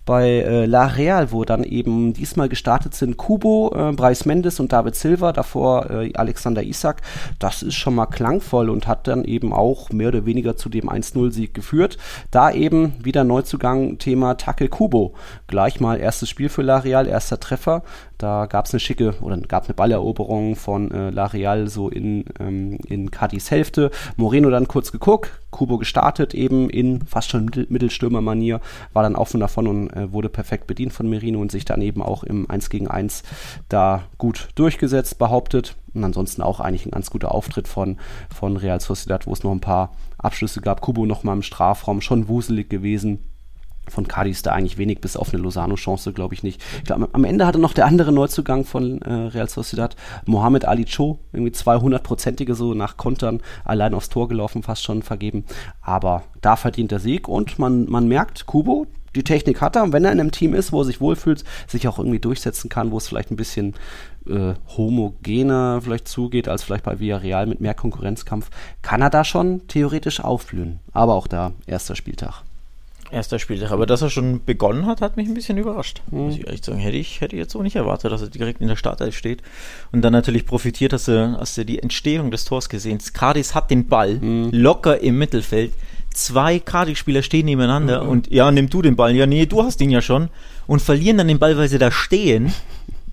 [0.06, 4.72] bei äh, La Real, wo dann eben diesmal gestartet sind Kubo, äh, Bryce Mendes und
[4.72, 7.02] David Silva, davor äh, Alexander Isak.
[7.40, 10.90] Das ist schon mal klangvoll und hat dann eben auch mehr oder weniger zu dem
[10.90, 11.98] 1-0-Sieg geführt.
[12.32, 15.14] Da eben wieder Neuzugang Thema Tackle Kubo.
[15.48, 17.84] Gleich mal erstes Spiel für La Real, erster Treffer.
[18.18, 22.26] Da gab es eine schicke oder gab eine Balleroberung von äh, La Real so in,
[22.40, 23.92] ähm, in Cadiz Hälfte.
[24.16, 28.60] Moreno dann kurz geguckt, Kubo gestartet eben in fast schon Mittel Mittelstürmer-Manier,
[28.94, 32.02] war dann offen davon und äh, wurde perfekt bedient von Merino und sich dann eben
[32.02, 33.24] auch im 1 gegen 1
[33.70, 35.76] da gut durchgesetzt, behauptet.
[35.94, 37.98] Und ansonsten auch eigentlich ein ganz guter Auftritt von,
[38.34, 40.82] von Real Sociedad, wo es noch ein paar Abschlüsse gab.
[40.82, 43.20] Kubo noch mal im Strafraum, schon wuselig gewesen
[43.90, 46.62] von Cadiz da eigentlich wenig, bis auf eine Lozano-Chance, glaube ich nicht.
[46.78, 50.86] Ich glaub, am Ende hatte noch der andere Neuzugang von äh, Real Sociedad, Mohamed Ali
[50.86, 55.46] Cho, irgendwie 200-prozentige so nach Kontern, allein aufs Tor gelaufen, fast schon vergeben.
[55.82, 59.94] Aber da verdient der Sieg und man, man merkt, Kubo, die Technik hat er und
[59.94, 62.92] wenn er in einem Team ist, wo er sich wohlfühlt, sich auch irgendwie durchsetzen kann,
[62.92, 63.76] wo es vielleicht ein bisschen
[64.28, 68.50] äh, homogener vielleicht zugeht, als vielleicht bei Villarreal mit mehr Konkurrenzkampf,
[68.82, 70.80] kann er da schon theoretisch aufblühen.
[70.94, 72.44] Aber auch da, erster Spieltag.
[73.14, 73.72] Erster Spieltag.
[73.72, 76.02] Aber dass er schon begonnen hat, hat mich ein bisschen überrascht.
[76.10, 76.20] Mhm.
[76.20, 76.80] Muss ich ehrlich sagen.
[76.80, 79.44] Hätte ich, hätte ich jetzt so nicht erwartet, dass er direkt in der Startelf steht.
[79.92, 83.00] Und dann natürlich profitiert, dass er, hast du die Entstehung des Tors gesehen.
[83.14, 84.50] Cardis hat den Ball mhm.
[84.52, 85.74] locker im Mittelfeld.
[86.10, 88.10] Zwei Cardis-Spieler stehen nebeneinander mhm.
[88.10, 89.16] und ja, nimm du den Ball.
[89.16, 90.30] Ja, nee, du hast ihn ja schon.
[90.66, 92.54] Und verlieren dann den Ball, weil sie da stehen.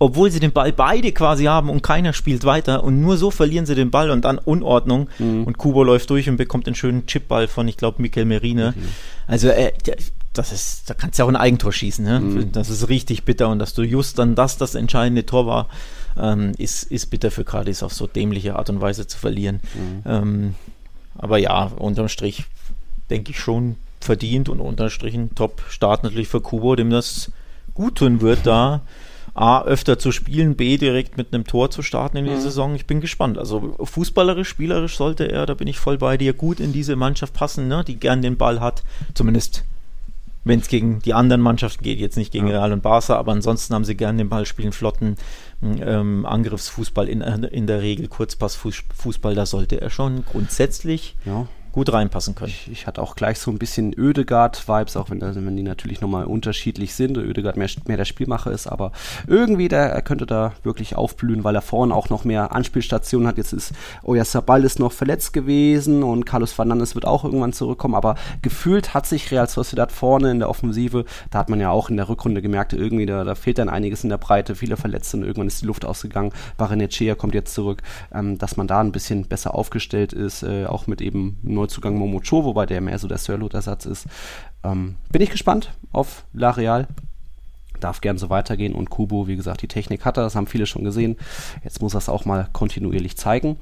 [0.00, 3.66] Obwohl sie den Ball beide quasi haben und keiner spielt weiter und nur so verlieren
[3.66, 5.44] sie den Ball und dann Unordnung mhm.
[5.44, 8.72] und Kubo läuft durch und bekommt den schönen Chipball von, ich glaube, Mikel Merine.
[8.74, 8.88] Mhm.
[9.26, 9.72] Also äh,
[10.32, 12.02] das ist, da kannst du ja auch ein Eigentor schießen.
[12.02, 12.18] Ne?
[12.18, 12.52] Mhm.
[12.52, 15.68] Das ist richtig bitter und dass du just dann das das entscheidende Tor war,
[16.18, 19.60] ähm, ist, ist bitter für Cardis auf so dämliche Art und Weise zu verlieren.
[19.74, 20.02] Mhm.
[20.10, 20.54] Ähm,
[21.18, 22.44] aber ja, unterm Strich
[23.10, 27.30] denke ich schon verdient und unterm Strich ein Top-Start natürlich für Kubo, dem das
[27.74, 28.80] gut tun wird, da
[29.40, 32.40] A, öfter zu spielen, B, direkt mit einem Tor zu starten in die mhm.
[32.40, 32.74] Saison.
[32.74, 33.38] Ich bin gespannt.
[33.38, 37.32] Also fußballerisch, spielerisch sollte er, da bin ich voll bei dir, gut in diese Mannschaft
[37.32, 38.82] passen, ne, die gern den Ball hat.
[39.14, 39.64] Zumindest
[40.42, 42.58] wenn es gegen die anderen Mannschaften geht, jetzt nicht gegen ja.
[42.58, 45.16] Real und Barca, aber ansonsten haben sie gern den Ball, spielen flotten
[45.62, 52.34] ähm, Angriffsfußball in, in der Regel, Kurzpassfußball, da sollte er schon grundsätzlich ja gut reinpassen
[52.34, 52.50] können.
[52.50, 56.24] Ich, ich, hatte auch gleich so ein bisschen Ödegard-Vibes, auch wenn, wenn die natürlich nochmal
[56.24, 57.16] unterschiedlich sind.
[57.16, 58.92] Ödegard mehr, mehr der Spielmacher ist, aber
[59.26, 63.38] irgendwie der, er könnte da wirklich aufblühen, weil er vorne auch noch mehr Anspielstationen hat.
[63.38, 68.16] Jetzt ist Oyarzabal ist noch verletzt gewesen und Carlos Fernandes wird auch irgendwann zurückkommen, aber
[68.42, 71.96] gefühlt hat sich Real Sociedad vorne in der Offensive, da hat man ja auch in
[71.96, 75.22] der Rückrunde gemerkt, irgendwie da, da fehlt dann einiges in der Breite, viele Verletzte und
[75.22, 76.32] irgendwann ist die Luft ausgegangen.
[76.56, 80.86] Barenechea kommt jetzt zurück, ähm, dass man da ein bisschen besser aufgestellt ist, äh, auch
[80.86, 84.06] mit eben Neuzugang Momocho, wobei der mehr so der Sirlot-Ersatz ist.
[84.64, 86.88] Ähm, bin ich gespannt auf La Real.
[87.80, 90.66] Darf gern so weitergehen und Kubo, wie gesagt, die Technik hat er, das haben viele
[90.66, 91.16] schon gesehen.
[91.64, 93.56] Jetzt muss er es auch mal kontinuierlich zeigen.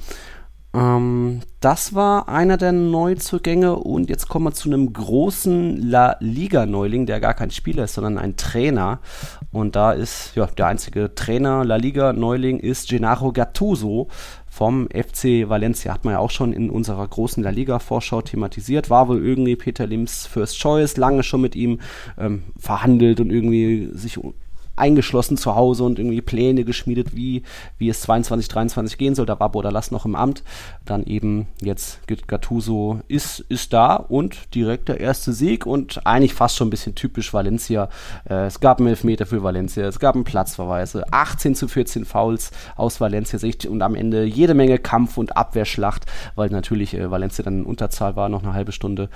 [0.74, 7.06] Ähm, das war einer der Neuzugänge und jetzt kommen wir zu einem großen La Liga-Neuling,
[7.06, 9.00] der gar kein Spieler ist, sondern ein Trainer.
[9.50, 14.08] Und da ist ja der einzige Trainer La Liga-Neuling ist Gennaro Gattuso
[14.48, 15.92] vom FC Valencia.
[15.92, 18.90] Hat man ja auch schon in unserer großen La Liga-Vorschau thematisiert.
[18.90, 21.80] War wohl irgendwie Peter Lims First Choice, lange schon mit ihm
[22.18, 24.18] ähm, verhandelt und irgendwie sich
[24.79, 27.43] eingeschlossen zu Hause und irgendwie Pläne geschmiedet, wie,
[27.79, 29.27] wie es 22, 23 gehen soll.
[29.27, 30.43] Da war Bordalas noch im Amt.
[30.85, 36.57] Dann eben jetzt Gattuso ist, ist da und direkt der erste Sieg und eigentlich fast
[36.57, 37.88] schon ein bisschen typisch Valencia.
[38.29, 42.51] Äh, es gab einen Elfmeter für Valencia, es gab einen Platzverweise, 18 zu 14 Fouls
[42.77, 47.45] aus Valencia Sicht und am Ende jede Menge Kampf und Abwehrschlacht, weil natürlich äh, Valencia
[47.45, 49.09] dann in Unterzahl war, noch eine halbe Stunde.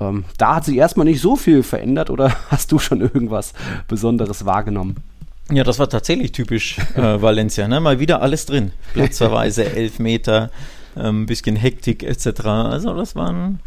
[0.00, 3.52] Ähm, da hat sich erstmal nicht so viel verändert oder hast du schon irgendwas
[3.88, 4.96] Besonderes wahrgenommen?
[5.52, 7.66] Ja, das war tatsächlich typisch äh, Valencia.
[7.68, 7.80] Ne?
[7.80, 8.72] Mal wieder alles drin.
[8.92, 10.50] Platzverweise, Elfmeter,
[10.94, 12.40] ein ähm, bisschen Hektik etc.
[12.46, 13.60] Also das war ein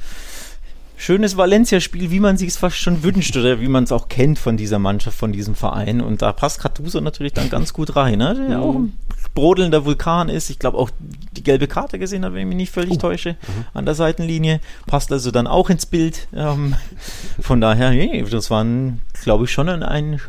[0.96, 4.40] schönes Valencia-Spiel, wie man sich es fast schon wünscht oder wie man es auch kennt
[4.40, 6.00] von dieser Mannschaft, von diesem Verein.
[6.00, 8.20] Und da passt Cartuso natürlich dann ganz gut rein.
[8.20, 8.36] Ne?
[8.48, 8.64] Der mhm.
[8.64, 8.94] auch ein
[9.34, 10.50] brodelnder Vulkan ist.
[10.50, 10.90] Ich glaube auch
[11.32, 12.98] die gelbe Karte gesehen hat, wenn ich mich nicht völlig uh.
[12.98, 13.66] täusche, mhm.
[13.74, 14.60] an der Seitenlinie.
[14.86, 16.28] Passt also dann auch ins Bild.
[16.36, 16.76] Ähm,
[17.40, 18.66] von daher, nee, das war,
[19.24, 20.22] glaube ich, schon ein, ein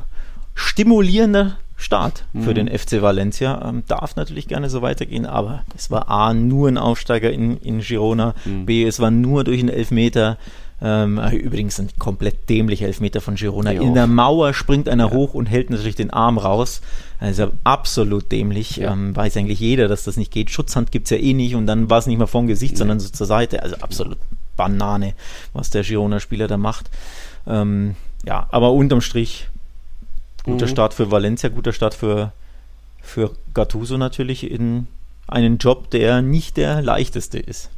[0.54, 2.54] stimulierender Start für mhm.
[2.54, 3.68] den FC Valencia.
[3.68, 7.80] Ähm, darf natürlich gerne so weitergehen, aber es war A, nur ein Aufsteiger in, in
[7.80, 8.64] Girona, mhm.
[8.64, 10.38] B, es war nur durch einen Elfmeter.
[10.82, 13.72] Ähm, äh, übrigens ein komplett dämlicher Elfmeter von Girona.
[13.72, 15.12] Die in der Mauer springt einer ja.
[15.12, 16.80] hoch und hält natürlich den Arm raus.
[17.20, 18.76] Also absolut dämlich.
[18.76, 18.92] Ja.
[18.92, 20.50] Ähm, weiß eigentlich jeder, dass das nicht geht.
[20.50, 23.00] Schutzhand gibt es ja eh nicht und dann war es nicht mal vom Gesicht, sondern
[23.00, 23.62] so zur Seite.
[23.62, 24.18] Also absolut
[24.56, 25.14] Banane,
[25.52, 26.90] was der Girona-Spieler da macht.
[27.46, 29.48] Ähm, ja, aber unterm Strich
[30.44, 30.70] Guter mhm.
[30.70, 32.32] Start für Valencia, guter Start für,
[33.00, 34.86] für Gattuso natürlich in
[35.26, 37.70] einen Job, der nicht der leichteste ist.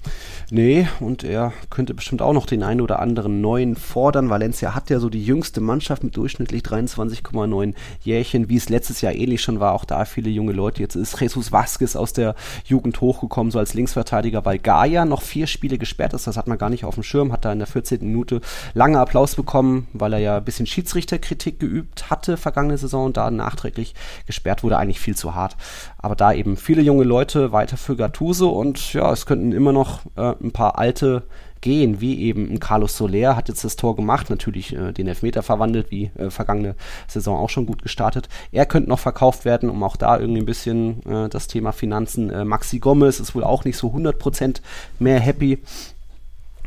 [0.51, 4.31] Nee, und er könnte bestimmt auch noch den einen oder anderen neuen fordern.
[4.31, 9.13] Valencia hat ja so die jüngste Mannschaft mit durchschnittlich 23,9 Jährchen, wie es letztes Jahr
[9.13, 9.73] ähnlich schon war.
[9.73, 10.83] Auch da viele junge Leute.
[10.83, 15.49] Jetzt ist Jesus Vasquez aus der Jugend hochgekommen, so als Linksverteidiger, weil Gaia noch vier
[15.49, 16.29] Spiele gesperrt ist.
[16.29, 18.03] Das hat man gar nicht auf dem Schirm, hat da in der 14.
[18.03, 18.41] Minute
[18.75, 23.31] lange Applaus bekommen, weil er ja ein bisschen Schiedsrichterkritik geübt hatte vergangene Saison und da
[23.33, 23.95] nachträglich
[24.27, 24.79] gesperrt wurde.
[24.79, 25.57] Eigentlich viel zu hart.
[25.99, 30.01] Aber da eben viele junge Leute weiter für Gattuso und ja, es könnten immer noch
[30.17, 31.25] äh, ein paar alte
[31.61, 35.91] gehen, wie eben Carlos Soler hat jetzt das Tor gemacht, natürlich äh, den Elfmeter verwandelt,
[35.91, 36.77] wie äh, vergangene
[37.09, 38.29] Saison auch schon gut gestartet.
[38.53, 42.31] Er könnte noch verkauft werden, um auch da irgendwie ein bisschen äh, das Thema Finanzen.
[42.31, 44.61] Äh, Maxi Gomez ist wohl auch nicht so 100%
[44.99, 45.59] mehr happy.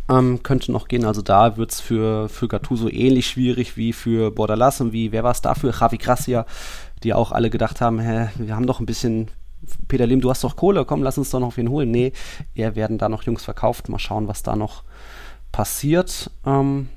[0.10, 4.32] Ähm, könnte noch gehen, also da wird es für, für Gattuso ähnlich schwierig wie für
[4.32, 5.72] Bordalas und wie, wer war es dafür?
[5.80, 6.48] Javi Gracia,
[7.04, 9.30] die auch alle gedacht haben, hä, wir haben doch ein bisschen
[9.88, 11.91] Peter Lim, du hast doch Kohle, komm, lass uns doch noch wen holen.
[11.91, 12.13] Nee,
[12.56, 13.89] eher werden da noch Jungs verkauft.
[13.89, 14.84] Mal schauen, was da noch
[15.52, 16.32] passiert.
[16.45, 16.89] Ähm,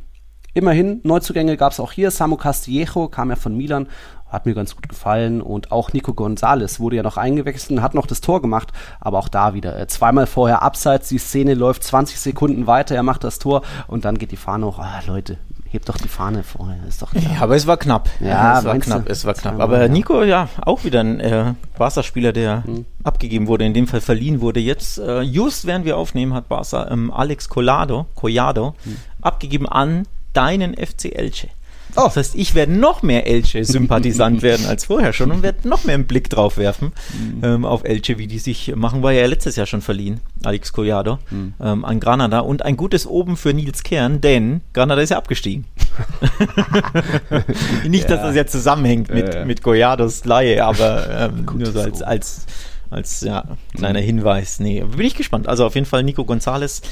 [0.54, 2.10] immerhin, Neuzugänge gab es auch hier.
[2.10, 3.88] Samu Castillejo kam ja von Milan,
[4.28, 5.42] hat mir ganz gut gefallen.
[5.42, 8.72] Und auch Nico Gonzalez wurde ja noch eingewechselt und hat noch das Tor gemacht.
[9.00, 11.08] Aber auch da wieder äh, zweimal vorher abseits.
[11.08, 12.94] Die Szene läuft 20 Sekunden weiter.
[12.94, 14.78] Er macht das Tor und dann geht die Fahne hoch.
[14.78, 15.38] Ah, Leute,
[15.72, 16.78] heb doch die Fahne vorher.
[16.86, 18.08] Ist doch Ja, aber es war knapp.
[18.20, 19.60] Ja, es war knapp, es war knapp.
[19.60, 22.86] Aber Nico, ja, auch wieder ein äh, Barca-Spieler, der hm.
[23.02, 24.60] abgegeben wurde, in dem Fall verliehen wurde.
[24.60, 28.96] Jetzt, äh, just während wir aufnehmen, hat Barca ähm, Alex Collado, Collado hm.
[29.20, 31.48] abgegeben an deinen FC Elche.
[31.96, 32.04] Oh.
[32.04, 35.94] Das heißt, ich werde noch mehr Elche-Sympathisant werden als vorher schon und werde noch mehr
[35.94, 37.44] einen Blick drauf werfen mhm.
[37.44, 39.02] ähm, auf Elche, wie die sich machen.
[39.02, 41.54] War ja letztes Jahr schon verliehen, Alex Collado, mhm.
[41.60, 42.40] ähm, an Granada.
[42.40, 45.64] Und ein gutes Oben für Nils Kern, denn Granada ist ja abgestiegen.
[47.88, 48.16] Nicht, ja.
[48.16, 49.44] dass das jetzt zusammenhängt mit, ja.
[49.44, 52.46] mit Goyados Laie, aber ähm, nur so als, als
[52.92, 54.04] als ja, kleiner mhm.
[54.04, 54.60] Hinweis.
[54.60, 55.48] Nee, bin ich gespannt.
[55.48, 56.82] Also auf jeden Fall Nico González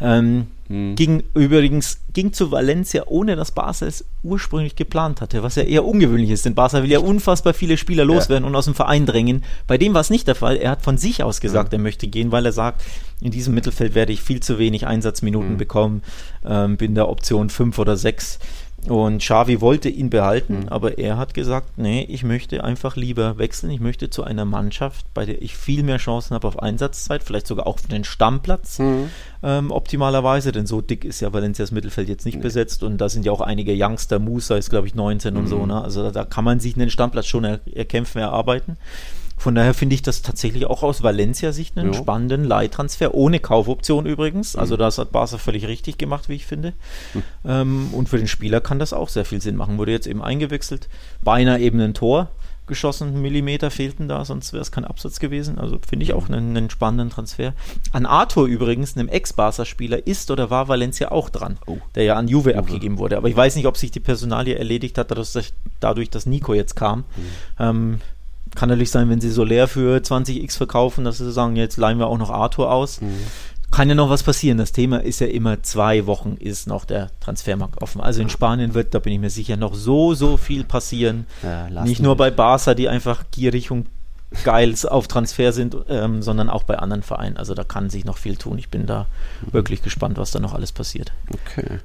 [0.00, 0.94] ähm, mhm.
[0.94, 5.84] ging übrigens ging zu Valencia, ohne dass Barca es ursprünglich geplant hatte, was ja eher
[5.84, 8.48] ungewöhnlich ist, denn Barca will ja unfassbar viele Spieler loswerden ja.
[8.48, 9.44] und aus dem Verein drängen.
[9.66, 10.56] Bei dem war es nicht der Fall.
[10.56, 11.78] Er hat von sich aus gesagt, mhm.
[11.78, 12.82] er möchte gehen, weil er sagt,
[13.20, 15.58] in diesem Mittelfeld werde ich viel zu wenig Einsatzminuten mhm.
[15.58, 16.02] bekommen,
[16.44, 18.38] ähm, bin der Option 5 oder 6
[18.86, 20.68] und Xavi wollte ihn behalten, mhm.
[20.68, 23.70] aber er hat gesagt, nee, ich möchte einfach lieber wechseln.
[23.70, 27.48] Ich möchte zu einer Mannschaft, bei der ich viel mehr Chancen habe auf Einsatzzeit, vielleicht
[27.48, 29.10] sogar auch für den Stammplatz mhm.
[29.42, 32.42] ähm, optimalerweise, denn so dick ist ja Valencias Mittelfeld jetzt nicht nee.
[32.42, 35.40] besetzt und da sind ja auch einige Youngster, Musa ist glaube ich 19 mhm.
[35.40, 35.82] und so, ne?
[35.82, 38.76] also da, da, kann man sich einen Stammplatz schon er, erkämpfen, erarbeiten.
[39.38, 41.98] Von daher finde ich das tatsächlich auch aus Valencia-Sicht einen ja.
[41.98, 44.56] spannenden Leihtransfer, ohne Kaufoption übrigens.
[44.56, 44.80] Also mhm.
[44.80, 46.74] das hat Barca völlig richtig gemacht, wie ich finde.
[47.14, 47.22] Mhm.
[47.44, 49.78] Ähm, und für den Spieler kann das auch sehr viel Sinn machen.
[49.78, 50.88] Wurde jetzt eben eingewechselt,
[51.22, 52.30] beinahe eben ein Tor
[52.68, 55.58] geschossen, Millimeter fehlten da, sonst wäre es kein Absatz gewesen.
[55.58, 57.54] Also finde ich auch einen, einen, spannenden Transfer.
[57.92, 61.78] An Arthur übrigens, einem Ex-Barca-Spieler, ist oder war Valencia auch dran, oh.
[61.96, 63.16] der ja an Juve, Juve abgegeben wurde.
[63.16, 66.76] Aber ich weiß nicht, ob sich die Personalie erledigt hat, dadurch, dadurch dass Nico jetzt
[66.76, 67.00] kam.
[67.00, 67.04] Mhm.
[67.58, 68.00] Ähm,
[68.58, 72.08] kann natürlich sein, wenn sie Soler für 20x verkaufen, dass sie sagen, jetzt leihen wir
[72.08, 73.00] auch noch Arthur aus.
[73.00, 73.14] Mhm.
[73.70, 74.58] Kann ja noch was passieren.
[74.58, 78.00] Das Thema ist ja immer, zwei Wochen ist noch der Transfermarkt offen.
[78.00, 81.26] Also in Spanien wird, da bin ich mir sicher, noch so, so viel passieren.
[81.42, 83.86] Ja, Nicht nur bei Barca, die einfach gierig und
[84.44, 87.38] geil auf Transfer sind, ähm, sondern auch bei anderen Vereinen.
[87.38, 88.58] Also da kann sich noch viel tun.
[88.58, 89.06] Ich bin da
[89.40, 89.52] mhm.
[89.52, 91.12] wirklich gespannt, was da noch alles passiert.
[91.32, 91.78] Okay.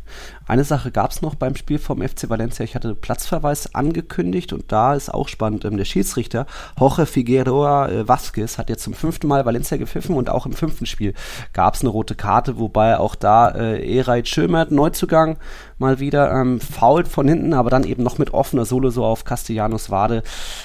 [0.46, 2.66] Eine Sache gab es noch beim Spiel vom FC Valencia.
[2.66, 5.64] Ich hatte Platzverweis angekündigt und da ist auch spannend.
[5.64, 6.46] Ähm, der Schiedsrichter
[6.78, 10.86] Jorge Figueroa äh, Vasquez hat jetzt zum fünften Mal Valencia gepfiffen und auch im fünften
[10.86, 11.14] Spiel
[11.54, 15.38] gab es eine rote Karte, wobei auch da äh, Eray Schömert, Neuzugang,
[15.78, 19.26] mal wieder ähm, fault von hinten, aber dann eben noch mit offener Sohle so auf
[19.26, 20.24] Castellanos Wade.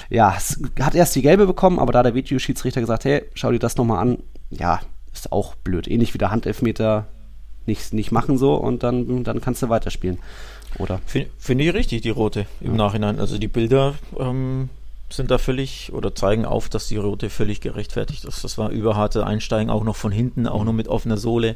[0.09, 0.35] Ja,
[0.79, 3.99] hat erst die gelbe bekommen, aber da der Videoschiedsrichter gesagt, hey, schau dir das nochmal
[3.99, 4.17] an.
[4.49, 4.79] Ja,
[5.13, 5.87] ist auch blöd.
[5.87, 7.07] Ähnlich wie der Handelfmeter
[7.65, 10.19] nicht, nicht machen so und dann, dann kannst du weiterspielen.
[10.77, 11.01] Oder?
[11.05, 12.77] Finde find ich richtig, die rote im ja.
[12.77, 13.19] Nachhinein.
[13.19, 14.69] Also die Bilder ähm,
[15.11, 18.43] sind da völlig oder zeigen auf, dass die rote völlig gerechtfertigt ist.
[18.43, 21.55] Das war überharte Einsteigen, auch noch von hinten, auch noch mit offener Sohle.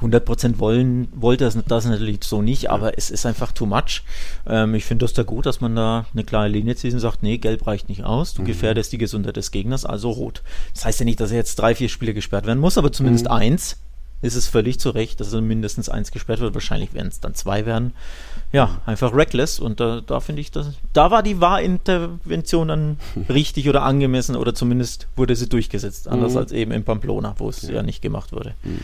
[0.00, 4.02] 100% wollen, wollte das, das natürlich so nicht, aber es ist einfach too much.
[4.46, 7.22] Ähm, ich finde das da gut, dass man da eine klare Linie zieht und sagt,
[7.22, 8.46] nee, gelb reicht nicht aus, du mhm.
[8.46, 10.42] gefährdest die Gesundheit des Gegners, also rot.
[10.72, 13.24] Das heißt ja nicht, dass er jetzt drei, vier Spiele gesperrt werden muss, aber zumindest
[13.24, 13.32] mhm.
[13.32, 13.76] eins
[14.20, 16.54] ist es völlig zu Recht, dass er mindestens eins gesperrt wird.
[16.54, 17.92] Wahrscheinlich werden es dann zwei werden.
[18.52, 19.60] Ja, einfach reckless.
[19.60, 22.96] Und da, da finde ich, dass, da war die Wahrintervention dann
[23.28, 26.08] richtig oder angemessen oder zumindest wurde sie durchgesetzt.
[26.08, 26.38] Anders mhm.
[26.38, 27.74] als eben in Pamplona, wo es ja.
[27.74, 28.54] ja nicht gemacht wurde.
[28.62, 28.80] Mhm.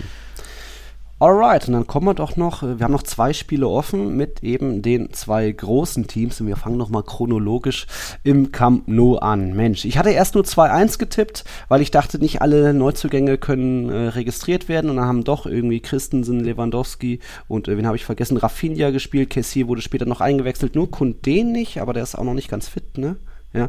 [1.25, 4.43] Alright, und dann kommen wir doch noch, äh, wir haben noch zwei Spiele offen mit
[4.43, 7.87] eben den zwei großen Teams und wir fangen nochmal chronologisch
[8.25, 9.57] im Camp Nou an.
[9.57, 14.09] Mensch, ich hatte erst nur 2-1 getippt, weil ich dachte, nicht alle Neuzugänge können äh,
[14.09, 18.37] registriert werden und dann haben doch irgendwie Christensen, Lewandowski und äh, wen habe ich vergessen,
[18.37, 22.35] Rafinha gespielt, Kessier wurde später noch eingewechselt, nur Kunde nicht, aber der ist auch noch
[22.35, 23.17] nicht ganz fit, ne?
[23.55, 23.69] Ja,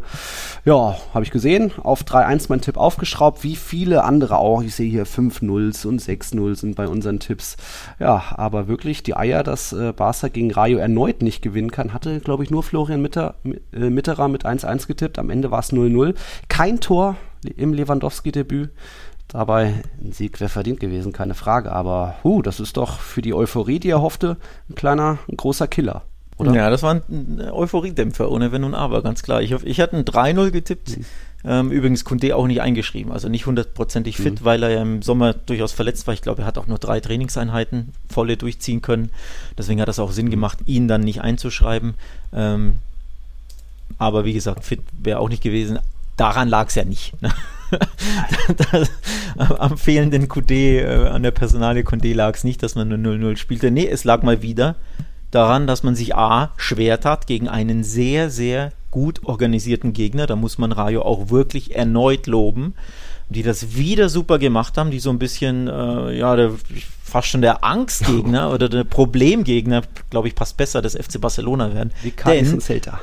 [0.65, 1.71] ja habe ich gesehen.
[1.84, 4.63] Auf 3-1 mein Tipp aufgeschraubt, wie viele andere auch.
[4.63, 7.56] Ich sehe hier 5 Nulls und 6 0 sind bei unseren Tipps.
[8.00, 12.19] Ja, aber wirklich die Eier, dass äh, Barca gegen Rayo erneut nicht gewinnen kann, hatte,
[12.19, 13.36] glaube ich, nur Florian Mitter,
[13.71, 15.19] äh, Mitterer mit 1-1 getippt.
[15.19, 16.15] Am Ende war es 0-0.
[16.50, 17.15] Kein Tor
[17.56, 18.71] im Lewandowski-Debüt.
[19.28, 21.71] Dabei ein Sieg wäre verdient gewesen, keine Frage.
[21.71, 24.38] Aber huh, das ist doch für die Euphorie, die er hoffte,
[24.69, 26.04] ein kleiner, ein großer Killer.
[26.38, 26.54] Oder?
[26.54, 29.41] Ja, das war ein Euphoriedämpfer, ohne Wenn und Aber, ganz klar.
[29.41, 30.98] Ich, ich hatte ein 3-0 getippt.
[30.98, 31.06] Mhm.
[31.48, 34.45] Ähm, übrigens Kunde auch nicht eingeschrieben, also nicht hundertprozentig fit, mhm.
[34.45, 36.13] weil er ja im Sommer durchaus verletzt war.
[36.15, 39.12] Ich glaube, er hat auch nur drei Trainingseinheiten volle durchziehen können.
[39.56, 41.93] Deswegen hat es auch Sinn gemacht, ihn dann nicht einzuschreiben.
[42.34, 42.80] Ähm,
[44.00, 45.78] aber wie gesagt, fit wäre auch nicht gewesen.
[46.17, 47.13] Daran lag es ja nicht.
[48.71, 48.89] das,
[49.38, 53.38] am fehlenden QD, äh, an der Personalie Kunde lag es nicht, dass man nur 0-0
[53.38, 53.69] spielte.
[53.69, 54.76] Nee, es lag mal wieder
[55.36, 60.26] daran, dass man sich A schwer tat gegen einen sehr, sehr gut organisierten Gegner.
[60.26, 62.74] Da muss man Rayo auch wirklich erneut loben.
[63.28, 66.52] die das wieder super gemacht haben, die so ein bisschen, äh, ja, der,
[67.04, 71.91] fast schon der Angstgegner oder der Problemgegner, glaube ich, passt besser, des FC Barcelona werden.
[72.04, 73.00] Wie Cadiz und Celta.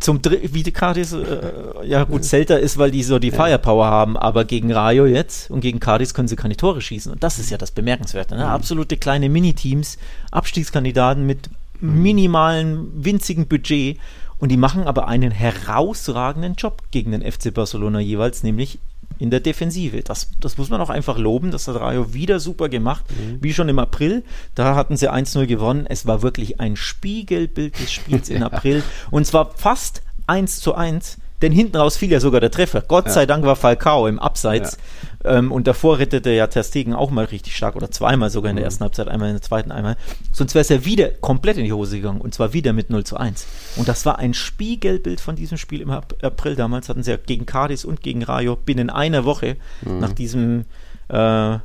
[0.00, 3.30] Zum wie die Cadiz, äh, ja gut, Celta ist, weil die so die.
[3.30, 7.12] Firepower haben, aber gegen Rayo jetzt und gegen Cadiz können sie keine Tore schießen.
[7.12, 8.36] Und das ist ja das Bemerkenswerte.
[8.36, 8.44] Ne?
[8.44, 8.50] Mhm.
[8.50, 9.98] Absolute kleine Miniteams,
[10.30, 11.50] Abstiegskandidaten mit.
[11.84, 13.98] Minimalen, winzigen Budget
[14.38, 18.78] und die machen aber einen herausragenden Job gegen den FC Barcelona jeweils, nämlich
[19.18, 20.02] in der Defensive.
[20.02, 21.50] Das, das muss man auch einfach loben.
[21.50, 23.38] Das hat Rayo wieder super gemacht, mhm.
[23.40, 24.24] wie schon im April.
[24.54, 25.86] Da hatten sie 1-0 gewonnen.
[25.88, 28.82] Es war wirklich ein Spiegelbild des Spiels im April.
[29.10, 32.80] Und zwar fast 1 zu 1 denn hinten raus fiel ja sogar der Treffer.
[32.80, 33.12] Gott ja.
[33.12, 34.78] sei Dank war Falcao im Abseits.
[35.22, 35.38] Ja.
[35.38, 38.56] Ähm, und davor rettete ja Ter Stegen auch mal richtig stark oder zweimal sogar in
[38.56, 38.66] der mhm.
[38.66, 39.96] ersten Halbzeit, einmal in der zweiten, einmal.
[40.32, 43.04] Sonst wäre es ja wieder komplett in die Hose gegangen und zwar wieder mit 0
[43.04, 43.46] zu 1.
[43.76, 46.56] Und das war ein Spiegelbild von diesem Spiel im April.
[46.56, 49.98] Damals hatten sie ja gegen Cadiz und gegen Rayo binnen einer Woche mhm.
[49.98, 50.64] nach diesem
[51.08, 51.58] äh,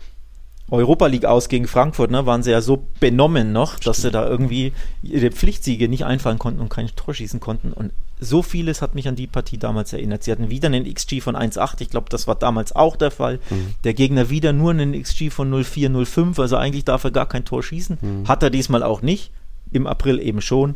[0.72, 4.28] Europa League aus gegen Frankfurt, ne, waren sie ja so benommen noch, dass sie da
[4.28, 7.74] irgendwie ihre Pflichtsiege nicht einfahren konnten und kein Tor schießen konnten.
[7.74, 10.24] Und so vieles hat mich an die Partie damals erinnert.
[10.24, 11.82] Sie hatten wieder einen XG von 1,8.
[11.82, 13.39] Ich glaube, das war damals auch der Fall.
[13.49, 13.76] Mhm.
[13.84, 16.41] Der Gegner wieder nur einen XG von 0,4, 0,5.
[16.41, 17.97] Also eigentlich darf er gar kein Tor schießen.
[18.01, 18.28] Mhm.
[18.28, 19.32] Hat er diesmal auch nicht.
[19.72, 20.76] Im April eben schon.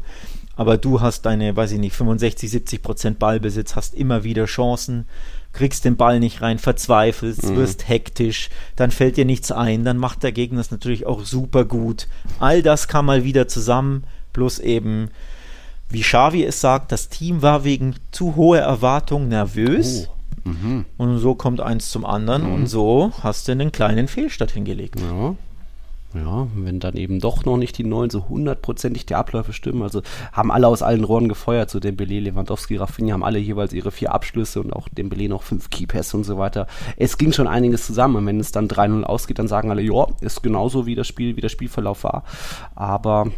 [0.55, 5.05] Aber du hast deine, weiß ich nicht, 65, 70 Prozent Ballbesitz, hast immer wieder Chancen
[5.53, 7.55] kriegst den Ball nicht rein, verzweifelst, mhm.
[7.55, 11.63] wirst hektisch, dann fällt dir nichts ein, dann macht der Gegner es natürlich auch super
[11.63, 12.07] gut.
[12.39, 15.09] All das kam mal wieder zusammen, plus eben,
[15.89, 20.09] wie Xavi es sagt, das Team war wegen zu hoher Erwartung nervös.
[20.09, 20.49] Oh.
[20.49, 20.85] Mhm.
[20.97, 22.53] Und so kommt eins zum anderen mhm.
[22.53, 24.99] und so hast du einen kleinen Fehlstart hingelegt.
[24.99, 25.35] Ja.
[26.13, 30.03] Ja, wenn dann eben doch noch nicht die neuen so hundertprozentig die Abläufe stimmen, also
[30.31, 34.13] haben alle aus allen Rohren gefeuert, so Dembele, Lewandowski, Rafinha haben alle jeweils ihre vier
[34.13, 36.67] Abschlüsse und auch Dembele noch fünf Keypass und so weiter.
[36.97, 38.17] Es ging schon einiges zusammen.
[38.17, 41.35] Und wenn es dann 3-0 ausgeht, dann sagen alle, ja, ist genauso wie das Spiel,
[41.35, 42.23] wie der Spielverlauf war,
[42.75, 43.31] aber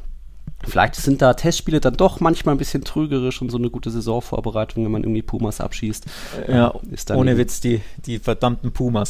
[0.68, 4.84] Vielleicht sind da Testspiele dann doch manchmal ein bisschen trügerisch und so eine gute Saisonvorbereitung,
[4.84, 6.06] wenn man irgendwie Pumas abschießt.
[6.48, 6.74] Ja,
[7.14, 9.10] ohne Witz, die, die verdammten Pumas.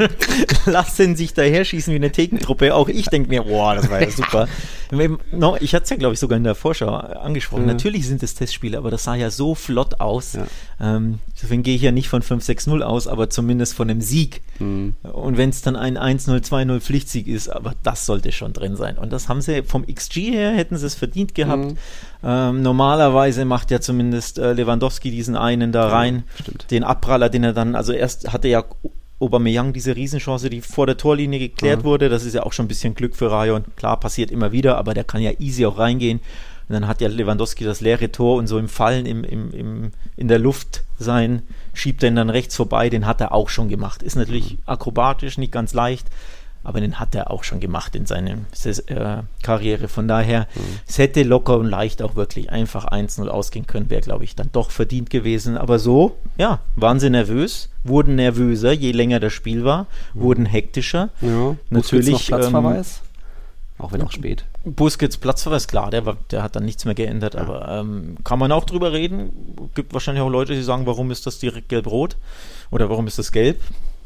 [0.66, 2.74] Lassen sich daher schießen wie eine Thekentruppe.
[2.74, 4.48] Auch ich denke mir, boah, das war ja super.
[5.60, 7.62] ich hatte es ja, glaube ich, sogar in der Vorschau angesprochen.
[7.62, 7.72] Ja.
[7.72, 10.34] Natürlich sind es Testspiele, aber das sah ja so flott aus.
[10.34, 10.46] Ja.
[10.80, 14.42] Ähm, deswegen gehe ich ja nicht von 5-6-0 aus, aber zumindest von einem Sieg.
[14.58, 14.94] Mhm.
[15.02, 18.98] Und wenn es dann ein 1-0, 2-0 Pflichtsieg ist, aber das sollte schon drin sein.
[18.98, 21.64] Und das haben sie vom XG her, hätten sie es verdient gehabt.
[21.64, 21.78] Mhm.
[22.24, 27.44] Ähm, normalerweise macht ja zumindest äh, Lewandowski diesen einen da rein, ja, den Abpraller, den
[27.44, 28.64] er dann, also erst hatte ja
[29.20, 31.84] Aubameyang diese Riesenchance, die vor der Torlinie geklärt mhm.
[31.84, 32.08] wurde.
[32.08, 33.64] Das ist ja auch schon ein bisschen Glück für Rayon.
[33.76, 36.20] Klar, passiert immer wieder, aber der kann ja easy auch reingehen.
[36.68, 39.92] Und dann hat ja Lewandowski das leere Tor und so im Fallen im, im, im,
[40.16, 41.42] in der Luft sein,
[41.72, 42.90] schiebt er ihn dann rechts vorbei.
[42.90, 44.02] Den hat er auch schon gemacht.
[44.02, 44.58] Ist natürlich mhm.
[44.66, 46.08] akrobatisch, nicht ganz leicht
[46.68, 49.88] aber den hat er auch schon gemacht in seiner äh, Karriere.
[49.88, 50.60] Von daher, mhm.
[50.86, 54.50] es hätte locker und leicht auch wirklich einfach 1-0 ausgehen können, wäre, glaube ich, dann
[54.52, 55.56] doch verdient gewesen.
[55.56, 60.20] Aber so, ja, waren sie nervös, wurden nervöser, je länger das Spiel war, mhm.
[60.20, 61.10] wurden hektischer.
[61.20, 62.12] Ja, natürlich.
[62.12, 63.00] Noch Platzverweis?
[63.02, 63.07] Ähm,
[63.78, 64.44] auch wenn auch spät.
[64.64, 67.40] Busquets Platzverweis, klar, der, war, der hat dann nichts mehr geändert, ja.
[67.40, 69.30] aber ähm, kann man auch drüber reden.
[69.74, 72.16] Gibt wahrscheinlich auch Leute, die sagen, warum ist das direkt gelb-rot?
[72.70, 73.60] Oder warum ist das gelb?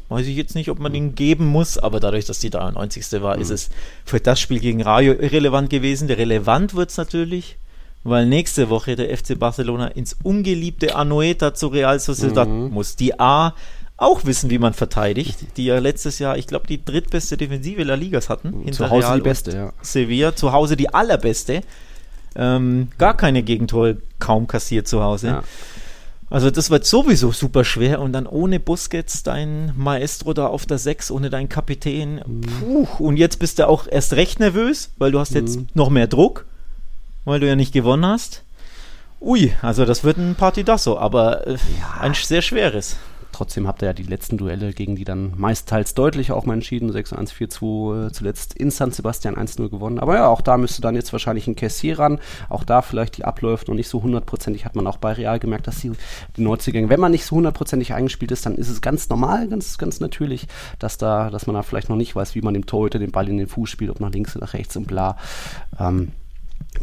[0.09, 3.21] Weiß ich jetzt nicht, ob man ihn geben muss, aber dadurch, dass die 93.
[3.23, 3.41] war, mhm.
[3.41, 3.69] ist es
[4.05, 6.09] für das Spiel gegen Rayo irrelevant gewesen.
[6.09, 7.57] Relevant wird es natürlich,
[8.03, 12.69] weil nächste Woche der FC Barcelona ins ungeliebte Anoeta zu Real Sociedad mhm.
[12.69, 12.95] muss.
[12.95, 13.55] Die A
[14.03, 17.97] auch wissen, wie man verteidigt, die ja letztes Jahr, ich glaube, die drittbeste Defensive der
[17.97, 18.71] Ligas hatten.
[18.71, 19.73] Zu Hause Real die beste, ja.
[19.81, 21.61] Sevilla, zu Hause die allerbeste.
[22.35, 25.27] Ähm, gar keine Gegentore kaum kassiert zu Hause.
[25.27, 25.43] Ja.
[26.29, 30.79] Also das wird sowieso super schwer und dann ohne Busquets, dein Maestro da auf der
[30.79, 32.21] 6, ohne deinen Kapitän.
[32.59, 35.67] Puh, und jetzt bist du auch erst recht nervös, weil du hast jetzt mhm.
[35.75, 36.45] noch mehr Druck,
[37.23, 38.41] weil du ja nicht gewonnen hast.
[39.21, 42.01] Ui, also das wird ein Partidasso, aber äh, ja.
[42.01, 42.97] ein sehr schweres.
[43.33, 46.91] Trotzdem habt ihr ja die letzten Duelle gegen die dann meistteils deutlich auch mal entschieden.
[46.91, 49.99] 6-1, 4-2, äh, zuletzt in San Sebastian 1-0 gewonnen.
[49.99, 52.19] Aber ja, auch da müsste dann jetzt wahrscheinlich ein Cassier ran.
[52.49, 54.65] Auch da vielleicht die Abläufe noch nicht so hundertprozentig.
[54.65, 55.91] Hat man auch bei Real gemerkt, dass die,
[56.37, 59.77] die Neuzugänge, wenn man nicht so hundertprozentig eingespielt ist, dann ist es ganz normal, ganz,
[59.79, 62.99] ganz natürlich, dass da, dass man da vielleicht noch nicht weiß, wie man dem Torhüter
[62.99, 65.17] den Ball in den Fuß spielt, ob nach links oder nach rechts und bla.
[65.79, 66.11] Ähm,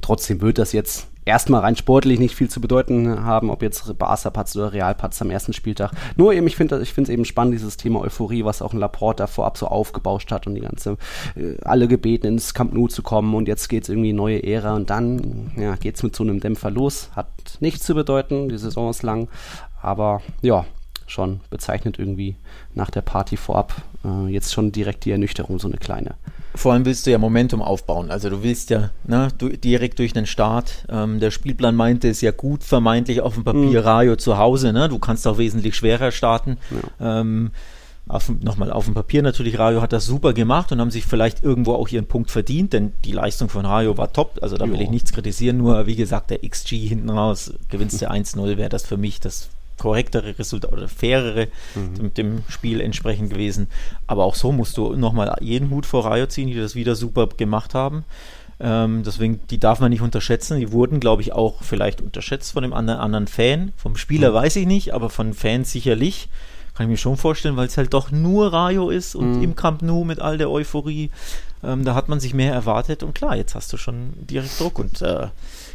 [0.03, 4.31] trotzdem wird das jetzt erstmal rein sportlich nicht viel zu bedeuten haben, ob jetzt Barca
[4.31, 5.93] Patz oder Real Patz am ersten Spieltag.
[6.17, 9.27] Nur eben, ich finde ich es eben spannend, dieses Thema Euphorie, was auch ein Laporte
[9.27, 10.97] vorab so aufgebauscht hat und die ganze,
[11.37, 14.75] äh, alle gebeten ins Camp Nou zu kommen und jetzt geht es irgendwie neue Ära
[14.75, 17.11] und dann ja, es mit so einem Dämpfer los.
[17.15, 17.29] Hat
[17.61, 19.29] nichts zu bedeuten, die Saison ist lang,
[19.83, 20.65] aber ja,
[21.07, 22.37] schon bezeichnet irgendwie
[22.75, 23.75] nach der Party vorab.
[24.05, 26.15] Äh, jetzt schon direkt die Ernüchterung, so eine kleine.
[26.55, 28.11] Vor allem willst du ja Momentum aufbauen.
[28.11, 30.85] Also du willst ja ne, du, direkt durch den Start.
[30.89, 33.87] Ähm, der Spielplan meinte es ja gut, vermeintlich auf dem Papier mhm.
[33.87, 34.73] Rayo zu Hause.
[34.73, 34.89] Ne?
[34.89, 36.59] Du kannst auch wesentlich schwerer starten.
[36.99, 37.21] Ja.
[37.21, 37.53] Ähm,
[38.41, 41.75] nochmal auf dem Papier natürlich, Rayo hat das super gemacht und haben sich vielleicht irgendwo
[41.75, 44.83] auch ihren Punkt verdient, denn die Leistung von Rayo war top, also da will jo.
[44.83, 48.85] ich nichts kritisieren, nur wie gesagt, der XG hinten raus, gewinnst du 1-0, wäre das
[48.85, 49.49] für mich das
[49.81, 52.03] korrektere Resultat oder fairere mhm.
[52.03, 53.67] mit dem Spiel entsprechend gewesen.
[54.07, 57.27] Aber auch so musst du nochmal jeden Hut vor Rayo ziehen, die das wieder super
[57.27, 58.05] gemacht haben.
[58.61, 60.61] Ähm, deswegen, die darf man nicht unterschätzen.
[60.61, 63.73] Die wurden, glaube ich, auch vielleicht unterschätzt von dem anderen, anderen Fan.
[63.77, 64.35] Vom Spieler mhm.
[64.35, 66.29] weiß ich nicht, aber von Fans sicherlich.
[66.75, 69.43] Kann ich mir schon vorstellen, weil es halt doch nur Rayo ist und mhm.
[69.43, 71.11] im Camp Nou mit all der Euphorie.
[71.63, 74.79] Ähm, da hat man sich mehr erwartet und klar, jetzt hast du schon direkt Druck
[74.79, 75.29] und äh,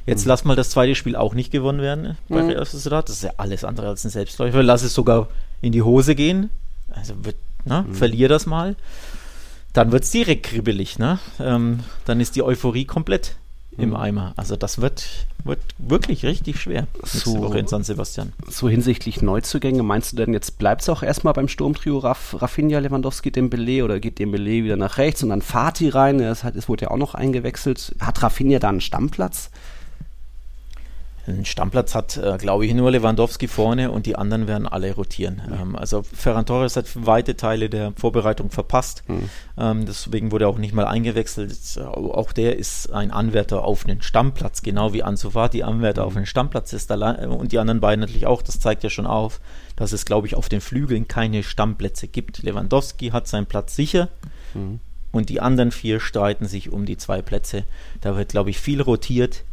[0.05, 0.29] jetzt mhm.
[0.29, 2.49] lass mal das zweite Spiel auch nicht gewonnen werden bei mhm.
[2.49, 3.07] Real Sociedad.
[3.07, 4.63] Das ist ja alles andere als ein Selbstläufer.
[4.63, 5.27] Lass es sogar
[5.61, 6.49] in die Hose gehen.
[6.91, 7.13] Also
[7.65, 7.93] ne, mhm.
[7.93, 8.75] verlier das mal.
[9.73, 11.19] Dann wird es direkt kribbelig, ne?
[11.39, 13.35] Ähm, dann ist die Euphorie komplett
[13.77, 13.95] im mhm.
[13.95, 14.33] Eimer.
[14.37, 15.05] Also das wird,
[15.43, 18.33] wird wirklich richtig schwer so, Woche in San Sebastian.
[18.47, 22.79] So hinsichtlich Neuzugänge, meinst du denn, jetzt bleibt es auch erstmal beim Sturmtrio Raff, Rafinha,
[22.79, 26.19] Lewandowski, Dembele oder geht Dembele wieder nach rechts und dann Fatih rein?
[26.19, 27.95] Es, hat, es wurde ja auch noch eingewechselt.
[27.99, 29.51] Hat Rafinha da einen Stammplatz?
[31.27, 35.41] Einen Stammplatz hat, äh, glaube ich, nur Lewandowski vorne und die anderen werden alle rotieren.
[35.47, 35.53] Mhm.
[35.53, 39.03] Ähm, also Ferran Torres hat weite Teile der Vorbereitung verpasst.
[39.07, 39.29] Mhm.
[39.57, 41.57] Ähm, deswegen wurde er auch nicht mal eingewechselt.
[41.77, 46.07] Äh, auch der ist ein Anwärter auf einen Stammplatz, genau wie Ansu Fati Anwärter mhm.
[46.07, 46.91] auf einen Stammplatz ist.
[46.91, 48.43] Und die anderen beiden natürlich auch.
[48.43, 49.39] Das zeigt ja schon auf,
[49.75, 52.43] dass es, glaube ich, auf den Flügeln keine Stammplätze gibt.
[52.43, 54.09] Lewandowski hat seinen Platz sicher.
[54.53, 54.79] Mhm.
[55.11, 57.63] Und die anderen vier streiten sich um die zwei Plätze.
[58.01, 59.43] Da wird, glaube ich, viel rotiert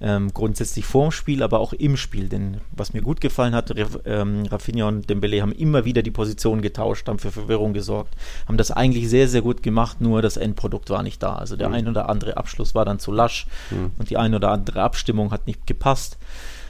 [0.00, 2.28] ähm, grundsätzlich vorm Spiel, aber auch im Spiel.
[2.28, 3.72] Denn was mir gut gefallen hat,
[4.04, 8.14] ähm, Rafinha und Dembele haben immer wieder die Position getauscht, haben für Verwirrung gesorgt,
[8.46, 11.36] haben das eigentlich sehr, sehr gut gemacht, nur das Endprodukt war nicht da.
[11.36, 11.74] Also der mhm.
[11.74, 13.92] ein oder andere Abschluss war dann zu lasch mhm.
[13.98, 16.18] und die ein oder andere Abstimmung hat nicht gepasst.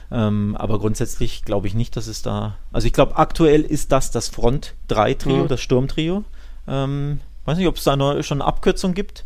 [0.09, 2.55] Ähm, aber grundsätzlich glaube ich nicht, dass es da.
[2.71, 5.47] Also ich glaube, aktuell ist das das Front-3-Trio, mhm.
[5.49, 6.23] das Sturmtrio.
[6.65, 9.25] Ähm, weiß nicht, ob es da noch schon eine Abkürzung gibt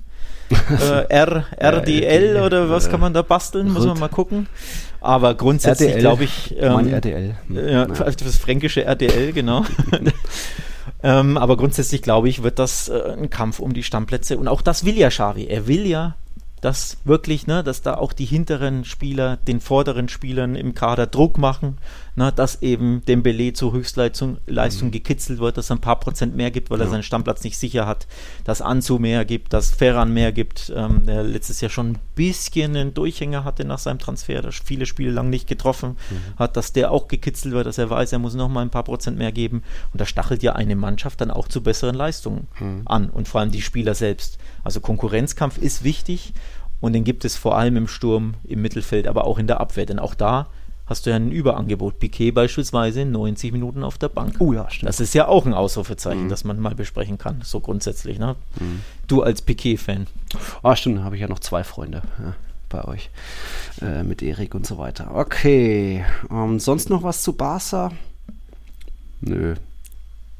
[0.51, 3.71] äh, R, RDL oder was kann man da basteln?
[3.71, 4.47] Muss man mal gucken.
[4.99, 6.55] Aber grundsätzlich glaube ich.
[6.57, 7.35] Ähm, mein RDL.
[7.49, 9.65] Ja, das fränkische RDL, genau.
[11.03, 14.37] ähm, aber grundsätzlich glaube ich, wird das äh, ein Kampf um die Stammplätze.
[14.37, 15.47] Und auch das will ja Xavi.
[15.47, 16.15] Er will ja
[16.61, 21.37] dass wirklich, ne, dass da auch die hinteren Spieler den vorderen Spielern im Kader Druck
[21.37, 21.79] machen,
[22.15, 24.91] ne, dass eben Dembele zur Höchstleistung Leistung mhm.
[24.91, 26.85] gekitzelt wird, dass er ein paar Prozent mehr gibt, weil ja.
[26.85, 28.07] er seinen Stammplatz nicht sicher hat,
[28.43, 32.75] dass Anzu mehr gibt, dass Ferran mehr gibt, ähm, der letztes Jahr schon ein bisschen
[32.75, 36.37] einen Durchhänger hatte nach seinem Transfer, der viele Spiele lang nicht getroffen mhm.
[36.37, 38.83] hat, dass der auch gekitzelt wird, dass er weiß, er muss noch mal ein paar
[38.83, 42.81] Prozent mehr geben und da stachelt ja eine Mannschaft dann auch zu besseren Leistungen mhm.
[42.85, 44.37] an und vor allem die Spieler selbst.
[44.63, 46.33] Also Konkurrenzkampf ist wichtig
[46.81, 49.85] und den gibt es vor allem im Sturm, im Mittelfeld, aber auch in der Abwehr.
[49.85, 50.47] Denn auch da
[50.91, 51.99] hast du ja ein Überangebot.
[51.99, 54.35] Piquet beispielsweise 90 Minuten auf der Bank.
[54.39, 54.89] Oh ja, stimmt.
[54.89, 56.29] Das ist ja auch ein Ausrufezeichen, mhm.
[56.29, 58.19] das man mal besprechen kann, so grundsätzlich.
[58.19, 58.35] Ne?
[58.59, 58.81] Mhm.
[59.07, 60.05] Du als Piquet-Fan.
[60.61, 62.03] Ah, stimmt, da habe ich ja noch zwei Freunde.
[62.19, 62.35] Ja,
[62.69, 63.09] bei euch.
[63.81, 65.15] Äh, mit Erik und so weiter.
[65.15, 66.05] Okay.
[66.29, 67.91] Ähm, sonst noch was zu Barca?
[69.21, 69.55] Nö.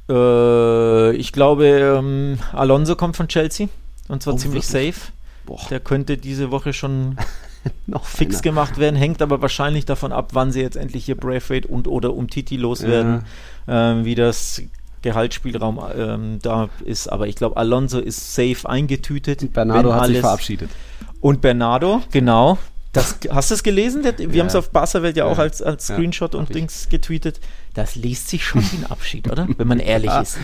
[0.10, 3.70] Äh, ich glaube, ähm, Alonso kommt von Chelsea.
[4.08, 4.96] Und zwar oh, ziemlich wirklich?
[4.96, 5.12] safe.
[5.46, 5.62] Boah.
[5.70, 7.18] Der könnte diese Woche schon
[7.88, 8.42] noch fix einer.
[8.42, 12.14] gemacht werden, hängt aber wahrscheinlich davon ab, wann sie jetzt endlich hier Braithwaite und oder
[12.14, 13.24] um Titi loswerden,
[13.68, 13.92] ja.
[13.92, 14.62] ähm, wie das
[15.02, 17.08] Gehaltsspielraum ähm, da ist.
[17.08, 19.42] Aber ich glaube, Alonso ist safe eingetütet.
[19.42, 20.14] Und Bernardo hat alles.
[20.14, 20.70] sich verabschiedet.
[21.20, 22.58] Und Bernardo, genau.
[22.94, 24.04] Das, hast du es gelesen?
[24.04, 24.40] Wir ja.
[24.42, 27.40] haben es auf Barca-Welt ja, ja, auch als, als Screenshot und Dings getweetet.
[27.74, 29.48] Das liest sich schon wie ein Abschied, oder?
[29.58, 30.38] Wenn man ehrlich ist.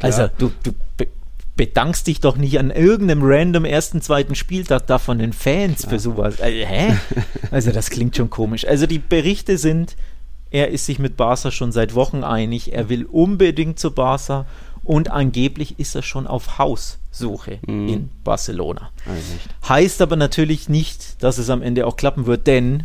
[0.00, 0.72] Also, du, du
[1.56, 5.98] bedankst dich doch nicht an irgendeinem random ersten, zweiten Spieltag da von den Fans für
[5.98, 6.40] sowas.
[6.40, 6.96] Also, hä?
[7.50, 8.66] Also das klingt schon komisch.
[8.66, 9.96] Also die Berichte sind,
[10.50, 14.46] er ist sich mit Barca schon seit Wochen einig, er will unbedingt zu Barca
[14.82, 17.88] und angeblich ist er schon auf Haussuche mhm.
[17.88, 18.90] in Barcelona.
[19.06, 22.84] Also heißt aber natürlich nicht, dass es am Ende auch klappen wird, denn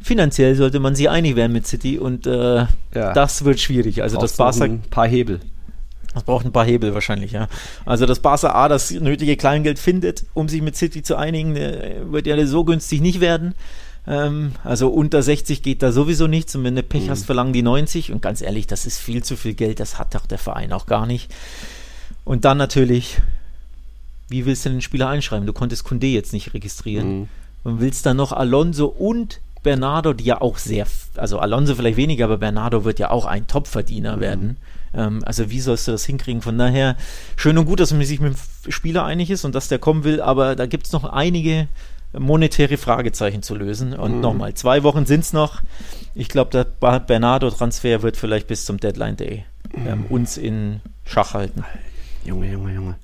[0.00, 3.12] finanziell sollte man sich einig werden mit City und äh, ja.
[3.12, 4.02] das wird schwierig.
[4.02, 5.40] Also das Barca ein paar Hebel.
[6.16, 7.46] Das braucht ein paar Hebel wahrscheinlich, ja.
[7.84, 12.10] Also, dass Barca A das nötige Kleingeld findet, um sich mit City zu einigen, äh,
[12.10, 13.54] wird ja so günstig nicht werden.
[14.06, 17.10] Ähm, also unter 60 geht da sowieso nichts und wenn du Pech mhm.
[17.10, 20.14] hast, verlangen die 90 und ganz ehrlich, das ist viel zu viel Geld, das hat
[20.14, 21.30] doch der Verein auch gar nicht.
[22.24, 23.18] Und dann natürlich,
[24.28, 25.46] wie willst du den Spieler einschreiben?
[25.46, 27.20] Du konntest Kunde jetzt nicht registrieren.
[27.20, 27.28] Mhm.
[27.64, 30.86] Und willst dann noch Alonso und Bernardo, die ja auch sehr,
[31.16, 34.20] also Alonso vielleicht weniger, aber Bernardo wird ja auch ein Topverdiener mhm.
[34.20, 34.56] werden.
[34.94, 36.42] Ähm, also wie sollst du das hinkriegen?
[36.42, 36.96] Von daher
[37.36, 40.04] schön und gut, dass man sich mit dem Spieler einig ist und dass der kommen
[40.04, 41.68] will, aber da gibt es noch einige
[42.12, 43.92] monetäre Fragezeichen zu lösen.
[43.94, 44.20] Und mhm.
[44.20, 45.62] nochmal, zwei Wochen sind es noch.
[46.14, 46.64] Ich glaube, der
[47.00, 50.06] Bernardo-Transfer wird vielleicht bis zum Deadline Day ähm, mhm.
[50.06, 51.64] uns in Schach halten.
[52.24, 52.96] Junge, Junge, Junge.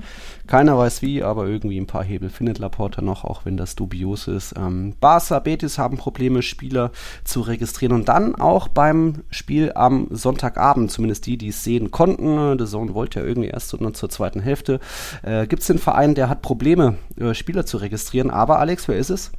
[0.46, 4.28] Keiner weiß wie, aber irgendwie ein paar Hebel findet Laporta noch, auch wenn das dubios
[4.28, 4.54] ist.
[4.56, 6.90] Ähm, Barca, Betis haben Probleme, Spieler
[7.24, 12.58] zu registrieren und dann auch beim Spiel am Sonntagabend, zumindest die, die es sehen konnten.
[12.58, 14.80] Der Zone wollte ja irgendwie erst nur zur zweiten Hälfte.
[15.22, 18.96] Äh, Gibt es den Verein, der hat Probleme, äh, Spieler zu registrieren, aber Alex, wer
[18.96, 19.32] ist es?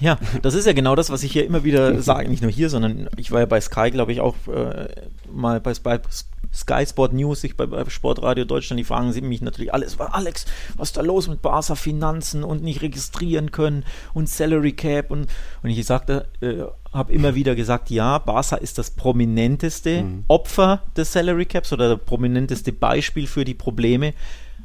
[0.00, 2.28] Ja, das ist ja genau das, was ich hier immer wieder sage.
[2.28, 4.88] Nicht nur hier, sondern ich war ja bei Sky, glaube ich, auch äh,
[5.30, 6.00] mal bei, bei
[6.54, 10.46] Sky Sport News, ich bei, bei, Sportradio Deutschland, die fragen sie mich natürlich alles, Alex,
[10.76, 15.28] was ist da los mit Barca Finanzen und nicht registrieren können und Salary Cap und,
[15.62, 20.24] und ich sagte, äh, habe immer wieder gesagt, ja, Barca ist das prominenteste mhm.
[20.28, 24.12] Opfer des Salary Caps oder das prominenteste Beispiel für die Probleme,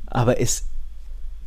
[0.08, 0.66] aber es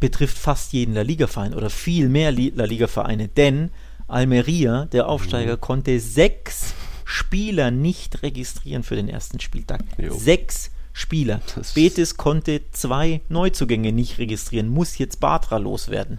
[0.00, 3.70] betrifft fast jeden La Liga-Verein oder viel mehr La Liga-Vereine, denn
[4.08, 5.60] Almeria, der Aufsteiger, mhm.
[5.60, 6.74] konnte sechs
[7.10, 9.82] Spieler nicht registrieren für den ersten Spieltag.
[9.98, 10.16] Jo.
[10.16, 11.40] Sechs Spieler.
[11.56, 16.18] Das Betis konnte zwei Neuzugänge nicht registrieren, muss jetzt Batra loswerden.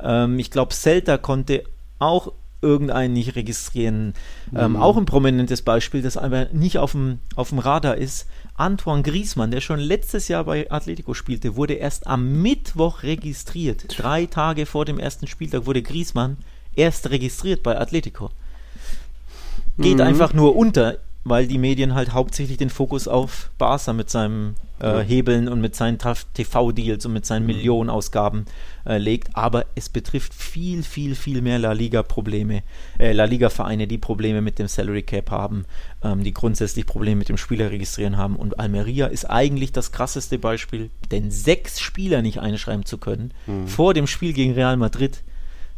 [0.00, 0.24] Ja.
[0.24, 1.64] Ähm, ich glaube, Celta konnte
[1.98, 2.32] auch
[2.62, 4.14] irgendeinen nicht registrieren.
[4.54, 4.76] Ähm, mhm.
[4.76, 8.28] Auch ein prominentes Beispiel, das aber nicht auf dem, auf dem Radar ist.
[8.54, 13.86] Antoine Griezmann, der schon letztes Jahr bei Atletico spielte, wurde erst am Mittwoch registriert.
[13.88, 16.36] Drei Tage vor dem ersten Spieltag wurde Griezmann
[16.76, 18.30] erst registriert bei Atletico
[19.78, 20.02] geht mhm.
[20.02, 25.00] einfach nur unter, weil die Medien halt hauptsächlich den Fokus auf Barca mit seinem äh,
[25.00, 27.48] Hebeln und mit seinen TV-Deals und mit seinen mhm.
[27.48, 28.46] Millionenausgaben
[28.86, 29.36] äh, legt.
[29.36, 32.62] Aber es betrifft viel, viel, viel mehr La Liga-Probleme,
[32.98, 35.64] äh, La Liga-Vereine, die Probleme mit dem Salary Cap haben,
[36.02, 38.36] ähm, die grundsätzlich Probleme mit dem Spieler registrieren haben.
[38.36, 43.68] Und Almeria ist eigentlich das krasseste Beispiel, denn sechs Spieler nicht einschreiben zu können mhm.
[43.68, 45.22] vor dem Spiel gegen Real Madrid,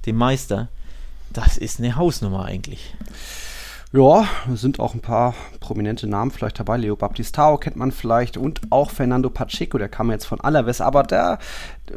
[0.06, 0.68] dem Meister,
[1.32, 2.94] das ist eine Hausnummer eigentlich.
[3.92, 6.76] Ja, sind auch ein paar prominente Namen vielleicht dabei.
[6.76, 11.02] Leo Baptistao kennt man vielleicht und auch Fernando Pacheco, der kam jetzt von Alaves, aber
[11.02, 11.40] der,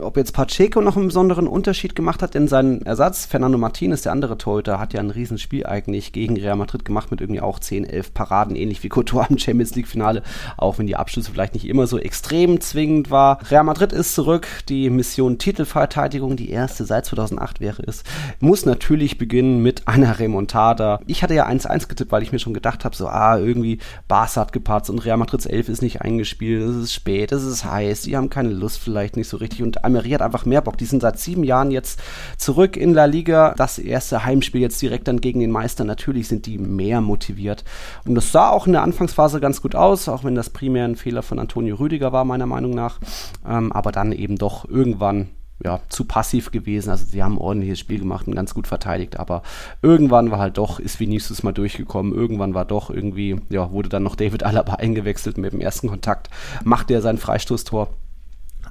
[0.02, 4.12] ob jetzt Pacheco noch einen besonderen Unterschied gemacht hat, denn sein Ersatz, Fernando Martinez, der
[4.12, 7.86] andere Torhüter, hat ja ein Riesenspiel eigentlich gegen Real Madrid gemacht mit irgendwie auch 10,
[7.86, 10.24] 11 Paraden, ähnlich wie Couture im Champions League Finale,
[10.58, 13.38] auch wenn die Abschlüsse vielleicht nicht immer so extrem zwingend war.
[13.52, 18.04] Real Madrid ist zurück, die Mission Titelverteidigung, die erste seit 2008 wäre es,
[18.40, 21.00] muss natürlich beginnen mit einer Remontada.
[21.06, 23.80] Ich hatte ja 1-1 1 getippt, weil ich mir schon gedacht habe, so, ah, irgendwie
[24.08, 27.66] Barca hat gepatzt und Real Madrid's 11 ist nicht eingespielt, es ist spät, es ist
[27.66, 30.78] heiß, die haben keine Lust vielleicht nicht so richtig und Almeria hat einfach mehr Bock.
[30.78, 32.02] Die sind seit sieben Jahren jetzt
[32.38, 33.54] zurück in La Liga.
[33.58, 35.84] Das erste Heimspiel jetzt direkt dann gegen den Meister.
[35.84, 37.64] Natürlich sind die mehr motiviert.
[38.06, 40.96] Und das sah auch in der Anfangsphase ganz gut aus, auch wenn das primär ein
[40.96, 43.00] Fehler von Antonio Rüdiger war, meiner Meinung nach.
[43.48, 45.30] Ähm, aber dann eben doch irgendwann
[45.64, 46.90] ja, zu passiv gewesen.
[46.90, 49.44] Also sie haben ein ordentliches Spiel gemacht und ganz gut verteidigt, aber
[49.82, 54.04] irgendwann war halt doch, ist Vinicius mal durchgekommen, irgendwann war doch irgendwie, ja, wurde dann
[54.04, 56.30] noch David Alaba eingewechselt mit dem ersten Kontakt,
[56.64, 57.90] machte er sein Freistoßtor.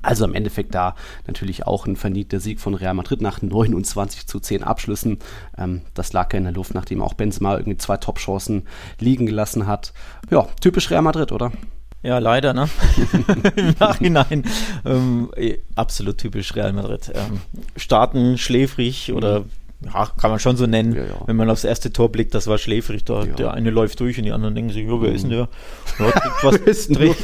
[0.05, 0.97] Also im Endeffekt da
[1.29, 5.19] natürlich auch ein verniegter Sieg von Real Madrid nach 29 zu 10 Abschlüssen.
[5.57, 8.67] Ähm, das lag ja in der Luft, nachdem auch Benzema irgendwie zwei Top-Chancen
[8.99, 9.93] liegen gelassen hat.
[10.29, 11.53] Ja, typisch Real Madrid, oder?
[12.03, 12.69] Ja, leider, ne?
[13.57, 14.45] Im Nachhinein.
[14.85, 17.13] Ähm, eh, absolut typisch Real Madrid.
[17.15, 17.41] Ähm,
[17.77, 19.47] starten schläfrig oder mhm.
[19.87, 20.95] ja, kann man schon so nennen.
[20.95, 21.21] Ja, ja.
[21.27, 23.05] Wenn man aufs erste Tor blickt, das war schläfrig.
[23.05, 23.35] Da, ja.
[23.35, 25.15] Der eine läuft durch und die anderen denken sich, wer mhm.
[25.15, 25.49] ist denn der?
[26.01, 27.23] Ja, trägt, was, trägt,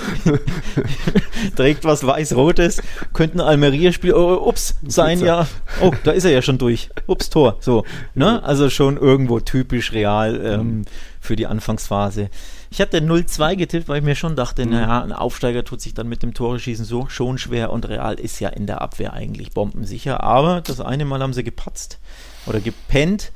[1.57, 2.81] trägt was weiß-rotes.
[3.12, 5.49] Könnte ein Almeria-Spiel, oh, ups, sein ja.
[5.81, 6.91] Oh, da ist er ja schon durch.
[7.09, 7.57] Ups, Tor.
[7.59, 7.85] So.
[8.14, 8.45] Ne?
[8.45, 10.85] Also schon irgendwo typisch real ähm, mhm.
[11.20, 12.31] für die Anfangsphase.
[12.70, 14.72] Ich hatte 0-2 getippt, weil ich mir schon dachte, mhm.
[14.72, 18.40] naja, ein Aufsteiger tut sich dann mit dem Tore-Schießen so schon schwer und Real ist
[18.40, 20.22] ja in der Abwehr eigentlich bombensicher.
[20.22, 21.98] Aber das eine Mal haben sie gepatzt
[22.46, 23.32] oder gepennt.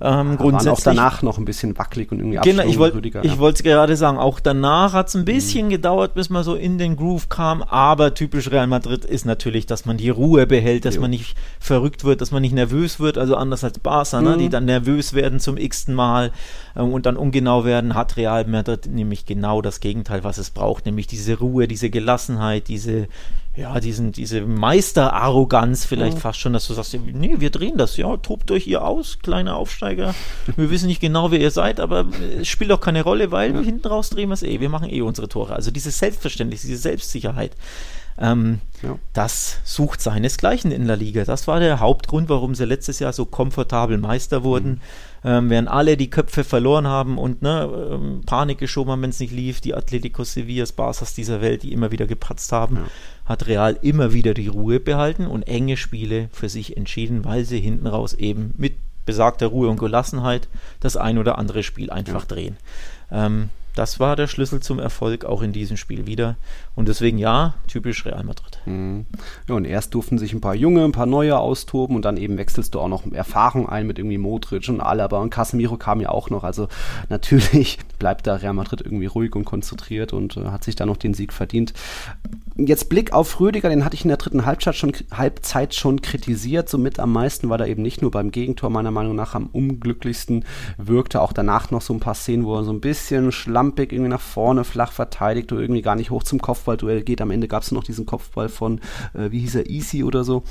[0.00, 3.38] Ähm, grundsätzlich, waren auch danach noch ein bisschen wackelig und irgendwie Genau, ich wollte ja.
[3.38, 5.70] wollte gerade sagen, auch danach hat es ein bisschen mhm.
[5.70, 9.86] gedauert, bis man so in den Groove kam, aber typisch Real Madrid ist natürlich, dass
[9.86, 11.00] man die Ruhe behält, dass jo.
[11.00, 14.26] man nicht verrückt wird, dass man nicht nervös wird, also anders als Barca, mhm.
[14.26, 14.50] ne, die mhm.
[14.50, 16.32] dann nervös werden zum x-ten Mal
[16.76, 20.86] ähm, und dann ungenau werden, hat Real Madrid nämlich genau das Gegenteil, was es braucht,
[20.86, 23.06] nämlich diese Ruhe, diese Gelassenheit, diese
[23.56, 26.20] ja, diesen, diese Meisterarroganz vielleicht ja.
[26.20, 29.54] fast schon, dass du sagst, nee, wir drehen das, ja, tobt euch ihr aus, kleine
[29.54, 30.14] Aufsteiger.
[30.56, 32.06] Wir wissen nicht genau, wer ihr seid, aber
[32.40, 33.60] es spielt auch keine Rolle, weil ja.
[33.60, 35.54] hinten raus drehen wir es eh, wir machen eh unsere Tore.
[35.54, 37.52] Also diese Selbstverständlichkeit, diese Selbstsicherheit.
[38.18, 38.96] Ähm, ja.
[39.12, 41.24] Das sucht seinesgleichen in der Liga.
[41.24, 44.70] Das war der Hauptgrund, warum sie letztes Jahr so komfortabel Meister wurden.
[44.70, 44.80] Mhm.
[45.24, 49.20] Ähm, während alle die Köpfe verloren haben und ne, ähm, Panik geschoben haben, wenn es
[49.20, 52.82] nicht lief, die Atletico Sevillas, Barças dieser Welt, die immer wieder gepatzt haben, ja.
[53.24, 57.60] hat Real immer wieder die Ruhe behalten und enge Spiele für sich entschieden, weil sie
[57.60, 58.74] hinten raus eben mit
[59.06, 60.48] besagter Ruhe und Gelassenheit
[60.80, 62.26] das ein oder andere Spiel einfach ja.
[62.28, 62.56] drehen.
[63.10, 66.36] Ähm, das war der Schlüssel zum Erfolg auch in diesem Spiel wieder.
[66.76, 68.58] Und deswegen ja, typisch Real Madrid.
[68.66, 69.06] Mhm.
[69.48, 72.36] Ja, und erst durften sich ein paar Junge, ein paar neue austoben und dann eben
[72.36, 76.08] wechselst du auch noch Erfahrung ein mit irgendwie Modric und Alaba und Casemiro kam ja
[76.08, 76.42] auch noch.
[76.42, 76.68] Also
[77.08, 80.96] natürlich bleibt da Real Madrid irgendwie ruhig und konzentriert und äh, hat sich da noch
[80.96, 81.74] den Sieg verdient.
[82.56, 86.68] Jetzt Blick auf Rüdiger, den hatte ich in der dritten Halbzeit schon, Halbzeit schon kritisiert.
[86.68, 90.44] Somit am meisten, weil er eben nicht nur beim Gegentor meiner Meinung nach am unglücklichsten
[90.76, 94.10] wirkte, auch danach noch so ein paar Szenen, wo er so ein bisschen schlampig irgendwie
[94.10, 97.20] nach vorne flach verteidigt oder irgendwie gar nicht hoch zum Kopfballduell geht.
[97.20, 98.80] Am Ende gab es noch diesen Kopfball von,
[99.12, 100.44] äh, wie hieß er, Easy oder so.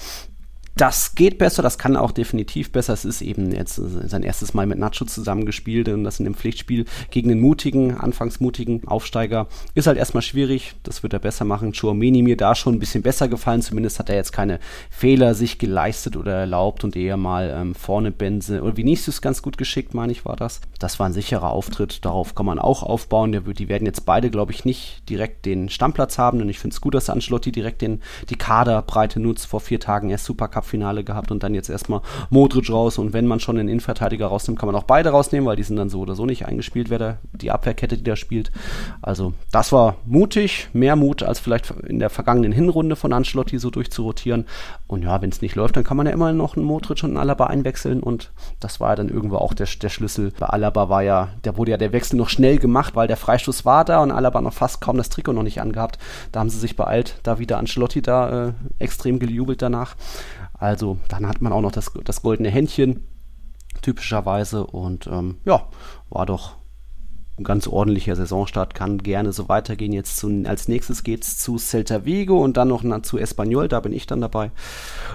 [0.75, 2.93] Das geht besser, das kann auch definitiv besser.
[2.93, 6.85] Es ist eben jetzt sein erstes Mal mit Nacho zusammengespielt und das in dem Pflichtspiel
[7.11, 10.73] gegen den mutigen, anfangs mutigen Aufsteiger ist halt erstmal schwierig.
[10.81, 11.73] Das wird er besser machen.
[11.73, 13.61] Chouameni mir da schon ein bisschen besser gefallen.
[13.61, 14.59] Zumindest hat er jetzt keine
[14.89, 19.59] Fehler sich geleistet oder erlaubt und eher mal ähm, vorne Benze oder Vinicius ganz gut
[19.59, 20.59] geschickt, meine ich, war das.
[20.79, 22.03] Das war ein sicherer Auftritt.
[22.03, 23.31] Darauf kann man auch aufbauen.
[23.31, 26.81] Die werden jetzt beide, glaube ich, nicht direkt den Stammplatz haben, denn ich finde es
[26.81, 29.45] gut, dass Ancelotti direkt den, die Kaderbreite nutzt.
[29.45, 32.97] Vor vier Tagen erst Supercup Cup-Finale gehabt und dann jetzt erstmal Modric raus.
[32.97, 35.75] Und wenn man schon den Innenverteidiger rausnimmt, kann man auch beide rausnehmen, weil die sind
[35.75, 38.51] dann so oder so nicht eingespielt, wer da die Abwehrkette, die da spielt.
[39.01, 43.69] Also das war mutig, mehr Mut als vielleicht in der vergangenen Hinrunde von Ancelotti so
[43.69, 44.45] durchzurotieren.
[44.87, 47.11] Und ja, wenn es nicht läuft, dann kann man ja immer noch einen Modric und
[47.11, 50.31] einen Alaba einwechseln und das war ja dann irgendwo auch der, der Schlüssel.
[50.39, 53.65] Bei Alaba war ja, da wurde ja der Wechsel noch schnell gemacht, weil der Freistoß
[53.65, 55.97] war da und Alaba noch fast kaum das Trikot noch nicht angehabt.
[56.31, 59.95] Da haben sie sich beeilt, da wieder Ancelotti da äh, extrem gejubelt danach.
[60.63, 63.05] Also dann hat man auch noch das, das goldene Händchen,
[63.81, 64.65] typischerweise.
[64.65, 65.67] Und ähm, ja,
[66.09, 66.53] war doch
[67.37, 69.91] ein ganz ordentlicher Saisonstart, kann gerne so weitergehen.
[69.91, 73.81] Jetzt zu, als nächstes geht es zu Celta Vigo und dann noch zu Espanyol, da
[73.81, 74.51] bin ich dann dabei.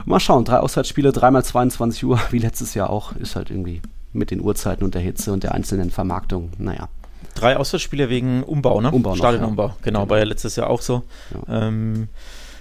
[0.04, 3.80] Mal schauen, drei Auswärtsspiele, dreimal 22 Uhr, wie letztes Jahr auch, ist halt irgendwie
[4.12, 6.90] mit den Uhrzeiten und der Hitze und der einzelnen Vermarktung, naja.
[7.34, 8.90] Drei Auswärtsspiele wegen Umbau, ne?
[8.90, 9.76] Umbau Stadionumbau, ja.
[9.80, 11.04] genau, genau, war ja letztes Jahr auch so.
[11.32, 11.68] Ja.
[11.68, 12.08] Ähm,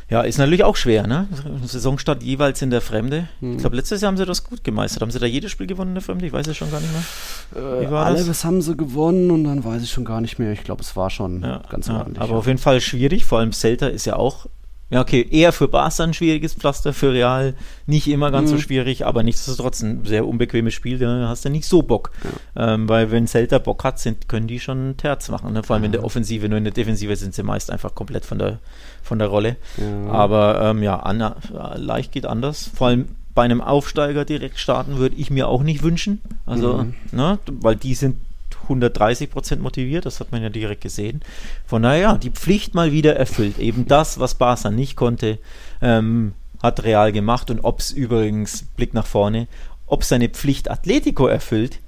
[0.10, 1.28] ja, ist natürlich auch schwer, ne?
[1.66, 3.28] Saisonstart jeweils in der Fremde.
[3.42, 3.54] Hm.
[3.54, 5.02] Ich glaube, letztes Jahr haben sie das gut gemeistert.
[5.02, 6.26] Haben sie da jedes Spiel gewonnen in der Fremde?
[6.26, 7.82] Ich weiß es schon gar nicht mehr.
[7.82, 8.46] Wie war äh, alle das?
[8.46, 10.54] haben sie gewonnen und dann weiß ich schon gar nicht mehr.
[10.54, 12.22] Ich glaube, es war schon ja, ganz ordentlich.
[12.22, 12.38] Aber ja.
[12.38, 13.26] auf jeden Fall schwierig.
[13.26, 14.46] Vor allem Celta ist ja auch
[14.90, 17.56] ja, okay, eher für Barca ein schwieriges Pflaster, für Real
[17.88, 18.56] nicht immer ganz mhm.
[18.56, 22.12] so schwierig, aber nichtsdestotrotz ein sehr unbequemes Spiel, da hast du nicht so Bock.
[22.56, 22.74] Ja.
[22.74, 25.52] Ähm, weil wenn Celta Bock hat, sind, können die schon Terz machen.
[25.54, 25.64] Ne?
[25.64, 25.88] Vor allem ja.
[25.88, 28.60] in der Offensive, nur in der Defensive sind sie meist einfach komplett von der,
[29.04, 29.58] von der Rolle.
[29.78, 30.12] Ja.
[30.12, 31.34] Aber ähm, ja, an,
[31.76, 32.70] leicht geht anders.
[32.74, 36.22] Vor allem bei einem Aufsteiger direkt starten würde ich mir auch nicht wünschen.
[36.46, 36.94] Also, mhm.
[37.12, 38.18] ne, weil die sind
[38.64, 41.22] 130 Prozent motiviert, das hat man ja direkt gesehen.
[41.66, 43.60] Von daher, die Pflicht mal wieder erfüllt.
[43.60, 45.40] Eben das, was Barca nicht konnte,
[45.82, 47.50] ähm, hat Real gemacht.
[47.50, 49.48] Und ob es übrigens, Blick nach vorne,
[49.86, 51.80] ob seine Pflicht Atletico erfüllt,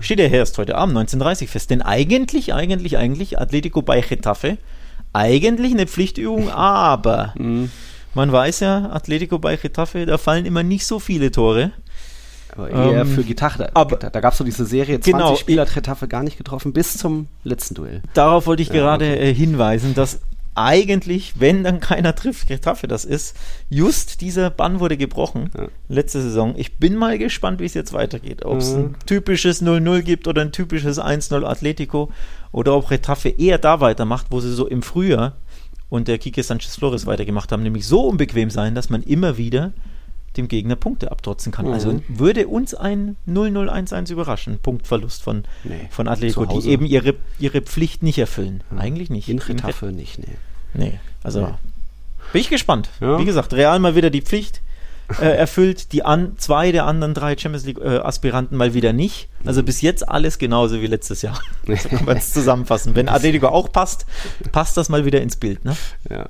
[0.00, 1.70] steht ja erst heute Abend 19.30 fest.
[1.70, 4.58] Denn eigentlich, eigentlich, eigentlich Atletico bei Getafe,
[5.12, 7.70] eigentlich eine Pflichtübung, aber mhm.
[8.14, 11.72] man weiß ja, Atletico bei Getafe, da fallen immer nicht so viele Tore.
[12.56, 13.70] Aber eher ähm, für Gitarre.
[13.74, 16.72] Aber, da gab es so diese Serie, 20 genau, Spieler hat Retafe gar nicht getroffen,
[16.72, 18.02] bis zum letzten Duell.
[18.14, 19.30] Darauf wollte ich ja, gerade okay.
[19.30, 20.20] äh, hinweisen, dass
[20.54, 23.36] eigentlich, wenn dann keiner trifft, Retafe das ist,
[23.68, 25.66] just dieser Bann wurde gebrochen, ja.
[25.88, 26.54] letzte Saison.
[26.56, 28.44] Ich bin mal gespannt, wie es jetzt weitergeht.
[28.44, 28.78] Ob es mhm.
[28.78, 32.10] ein typisches 0-0 gibt oder ein typisches 1-0 Atletico
[32.52, 35.32] oder ob Retafe eher da weitermacht, wo sie so im Frühjahr
[35.88, 39.72] und der Kike Sanchez Flores weitergemacht haben, nämlich so unbequem sein, dass man immer wieder
[40.36, 41.66] dem Gegner Punkte abtrotzen kann.
[41.66, 42.02] Also mhm.
[42.08, 47.62] Also würde uns ein 0-0-1-1 überraschen, Punktverlust von, nee, von Atletico, die eben ihre, ihre
[47.62, 48.62] Pflicht nicht erfüllen.
[48.70, 48.78] Mhm.
[48.78, 49.28] Eigentlich nicht.
[49.28, 50.36] In Retafe nicht, nee.
[50.74, 51.54] Nee, also nee.
[52.32, 52.90] bin ich gespannt.
[53.00, 53.18] Ja.
[53.18, 54.60] Wie gesagt, Real mal wieder die Pflicht
[55.20, 59.28] äh, erfüllt, die an, zwei der anderen drei Champions League äh, Aspiranten mal wieder nicht.
[59.44, 61.38] Also bis jetzt alles genauso wie letztes Jahr.
[61.66, 62.94] so kann man es zusammenfassen.
[62.94, 64.06] Wenn Atletico auch passt,
[64.52, 65.64] passt das mal wieder ins Bild.
[65.64, 65.76] Ne?
[66.10, 66.28] Ja.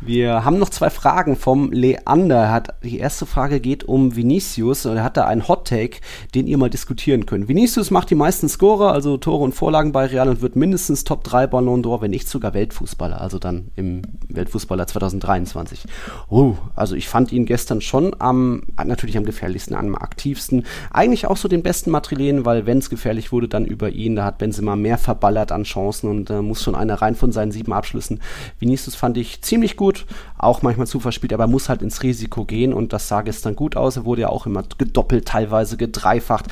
[0.00, 2.52] Wir haben noch zwei Fragen vom Leander.
[2.52, 4.84] Hat, die erste Frage geht um Vinicius.
[4.84, 5.98] Er hat da einen Hot Take,
[6.36, 7.48] den ihr mal diskutieren könnt.
[7.48, 11.24] Vinicius macht die meisten Scorer, also Tore und Vorlagen bei Real und wird mindestens Top
[11.24, 15.84] 3 Ballon d'Or, wenn nicht sogar Weltfußballer, also dann im Weltfußballer 2023.
[16.30, 20.64] Uh, also ich fand ihn gestern schon am, natürlich am gefährlichsten, am aktivsten.
[20.92, 24.14] Eigentlich auch so den besten Madrilen, weil wenn es gefährlich wurde, dann über ihn.
[24.14, 27.50] Da hat Benzema mehr verballert an Chancen und äh, muss schon einer rein von seinen
[27.50, 28.20] sieben Abschlüssen.
[28.60, 32.02] Vinicius fand ich ziemlich gut gut, auch manchmal zu verspielt, aber er muss halt ins
[32.02, 33.96] Risiko gehen und das sah gestern gut aus.
[33.96, 36.46] Er wurde ja auch immer gedoppelt, teilweise gedreifacht.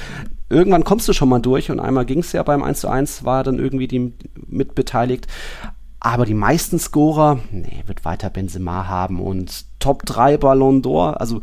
[0.49, 3.24] Irgendwann kommst du schon mal durch und einmal ging es ja beim 1 zu 1,
[3.24, 4.14] war dann irgendwie die
[4.47, 5.26] mitbeteiligt.
[6.01, 11.43] Aber die meisten Scorer, nee, wird weiter Benzema haben und Top 3 Ballon d'Or, also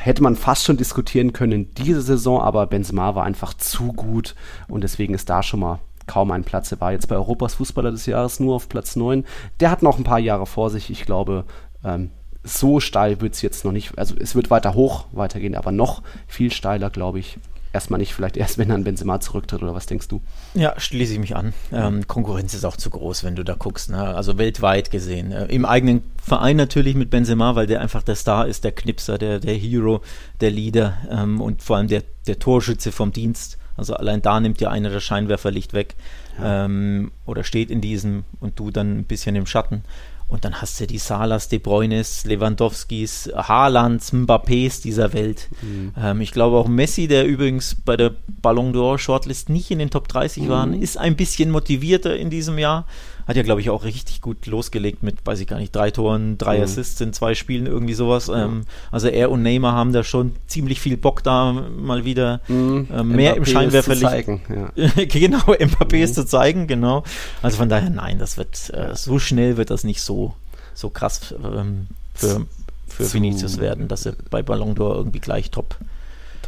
[0.00, 4.34] hätte man fast schon diskutieren können in dieser Saison, aber Benzema war einfach zu gut
[4.68, 5.78] und deswegen ist da schon mal
[6.08, 6.72] kaum ein Platz.
[6.72, 9.24] Er war jetzt bei Europas Fußballer des Jahres nur auf Platz 9.
[9.60, 10.90] Der hat noch ein paar Jahre vor sich.
[10.90, 11.44] Ich glaube,
[11.84, 12.10] ähm,
[12.42, 13.96] so steil wird es jetzt noch nicht.
[13.96, 17.38] Also es wird weiter hoch weitergehen, aber noch viel steiler, glaube ich,
[17.72, 20.20] erstmal nicht, vielleicht erst, wenn dann Benzema zurücktritt oder was denkst du?
[20.54, 21.52] Ja, schließe ich mich an.
[21.72, 23.90] Ähm, Konkurrenz ist auch zu groß, wenn du da guckst.
[23.90, 23.98] Ne?
[24.02, 25.32] Also weltweit gesehen.
[25.32, 29.18] Äh, Im eigenen Verein natürlich mit Benzema, weil der einfach der Star ist, der Knipser,
[29.18, 30.02] der, der Hero,
[30.40, 33.57] der Leader ähm, und vor allem der, der Torschütze vom Dienst.
[33.78, 35.94] Also allein da nimmt ja einer das Scheinwerferlicht weg
[36.38, 36.64] ja.
[36.64, 39.84] ähm, oder steht in diesem und du dann ein bisschen im Schatten.
[40.28, 45.48] Und dann hast du die Salas, De Bruynes, Lewandowskis, Haalands, Mbappés dieser Welt.
[45.62, 45.94] Mhm.
[45.98, 49.88] Ähm, ich glaube auch Messi, der übrigens bei der Ballon d'Or Shortlist nicht in den
[49.88, 50.48] Top 30 mhm.
[50.48, 52.86] war, ist ein bisschen motivierter in diesem Jahr
[53.28, 56.38] hat ja, glaube ich, auch richtig gut losgelegt mit, weiß ich gar nicht, drei Toren,
[56.38, 56.64] drei mhm.
[56.64, 58.30] Assists in zwei Spielen, irgendwie sowas.
[58.34, 62.88] Ähm, also er und Neymar haben da schon ziemlich viel Bock da mal wieder mhm.
[62.90, 64.02] äh, mehr Mbappé im Scheinwerferlicht.
[64.02, 65.04] Zu zeigen, ja.
[65.04, 66.02] genau, Mbappé mhm.
[66.02, 67.04] ist zu zeigen, genau.
[67.42, 70.34] Also von daher, nein, das wird, äh, so schnell wird das nicht so,
[70.72, 72.46] so krass ähm, für,
[72.86, 75.76] für Vinicius werden, dass er bei Ballon d'Or irgendwie gleich top,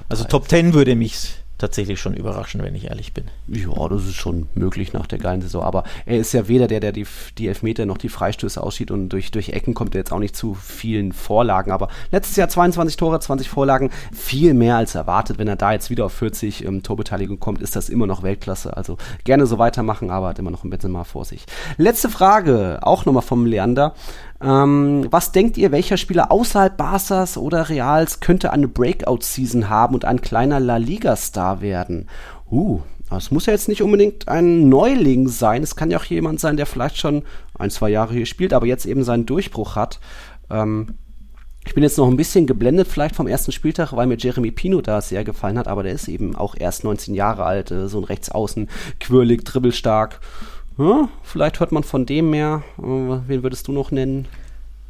[0.08, 3.24] also Top 10 würde mich tatsächlich schon überraschen, wenn ich ehrlich bin.
[3.46, 5.62] Ja, das ist schon möglich nach der geilen Saison.
[5.62, 7.06] Aber er ist ja weder der, der die,
[7.38, 10.34] die Elfmeter noch die Freistöße aussieht und durch, durch Ecken kommt er jetzt auch nicht
[10.34, 11.70] zu vielen Vorlagen.
[11.70, 15.38] Aber letztes Jahr 22 Tore, 20 Vorlagen, viel mehr als erwartet.
[15.38, 18.76] Wenn er da jetzt wieder auf 40 ähm, Torbeteiligung kommt, ist das immer noch Weltklasse.
[18.76, 21.44] Also gerne so weitermachen, aber hat immer noch ein bisschen mal vor sich.
[21.76, 23.94] Letzte Frage, auch nochmal vom Leander.
[24.42, 30.04] Ähm, was denkt ihr, welcher Spieler außerhalb Barças oder Reals könnte eine Breakout-Season haben und
[30.04, 32.08] ein kleiner La Liga-Star werden?
[32.50, 32.80] Uh,
[33.16, 35.62] es muss ja jetzt nicht unbedingt ein Neuling sein.
[35.62, 37.22] Es kann ja auch jemand sein, der vielleicht schon
[37.58, 40.00] ein, zwei Jahre hier spielt, aber jetzt eben seinen Durchbruch hat.
[40.48, 40.94] Ähm,
[41.66, 44.80] ich bin jetzt noch ein bisschen geblendet, vielleicht vom ersten Spieltag, weil mir Jeremy Pino
[44.80, 47.98] da sehr gefallen hat, aber der ist eben auch erst 19 Jahre alt, äh, so
[47.98, 50.20] ein Rechtsaußen, quirlig, dribbelstark.
[50.80, 52.62] Ja, vielleicht hört man von dem mehr.
[52.78, 54.26] Äh, wen würdest du noch nennen?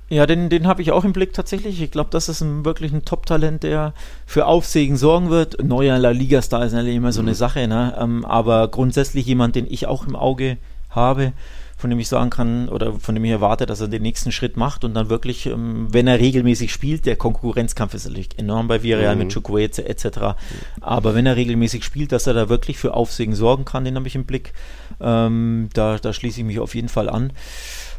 [0.08, 1.82] Ja, den, den habe ich auch im Blick tatsächlich.
[1.82, 3.92] Ich glaube, das ist ein, wirklich ein Top-Talent, der
[4.24, 5.62] für Aufsehen sorgen wird.
[5.62, 7.36] Neuer La Liga-Star ist natürlich immer so eine mhm.
[7.36, 7.96] Sache, ne?
[8.00, 10.58] Ähm, aber grundsätzlich jemand, den ich auch im Auge
[10.90, 11.32] habe
[11.80, 14.56] von dem ich sagen kann oder von dem ich erwarte, dass er den nächsten Schritt
[14.56, 18.82] macht und dann wirklich, ähm, wenn er regelmäßig spielt, der Konkurrenzkampf ist natürlich enorm bei
[18.82, 19.22] Villarreal mhm.
[19.22, 20.36] mit Chukwueze etc.
[20.80, 24.06] Aber wenn er regelmäßig spielt, dass er da wirklich für Aufsehen sorgen kann, den habe
[24.06, 24.52] ich im Blick.
[25.00, 27.32] Ähm, da, da schließe ich mich auf jeden Fall an.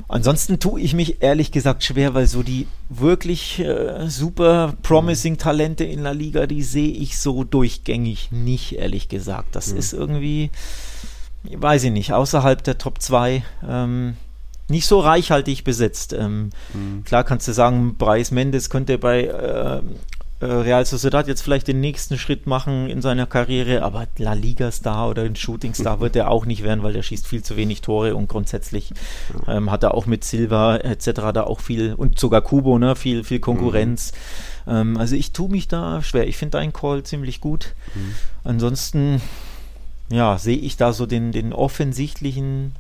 [0.08, 5.84] Ansonsten tue ich mich ehrlich gesagt schwer, weil so die wirklich äh, super promising Talente
[5.84, 9.56] in La Liga, die sehe ich so durchgängig nicht, ehrlich gesagt.
[9.56, 9.78] Das mhm.
[9.78, 10.50] ist irgendwie
[11.44, 14.16] weiß ich nicht, außerhalb der Top 2 ähm,
[14.68, 16.14] nicht so reichhaltig besetzt.
[16.14, 17.04] Ähm, mhm.
[17.04, 19.82] Klar kannst du sagen, Bryce Mendes könnte bei äh,
[20.42, 25.10] äh, Real Sociedad jetzt vielleicht den nächsten Schritt machen in seiner Karriere, aber La Liga-Star
[25.10, 28.16] oder ein Shooting-Star wird er auch nicht werden, weil der schießt viel zu wenig Tore
[28.16, 28.92] und grundsätzlich
[29.48, 31.12] ähm, hat er auch mit Silva etc.
[31.34, 34.14] da auch viel und sogar Kubo, ne, viel, viel Konkurrenz.
[34.66, 34.72] Mhm.
[34.74, 36.28] Ähm, also ich tue mich da schwer.
[36.28, 37.74] Ich finde deinen Call ziemlich gut.
[37.94, 38.16] Mhm.
[38.44, 39.22] Ansonsten
[40.12, 42.74] ja, sehe ich da so den, den offensichtlichen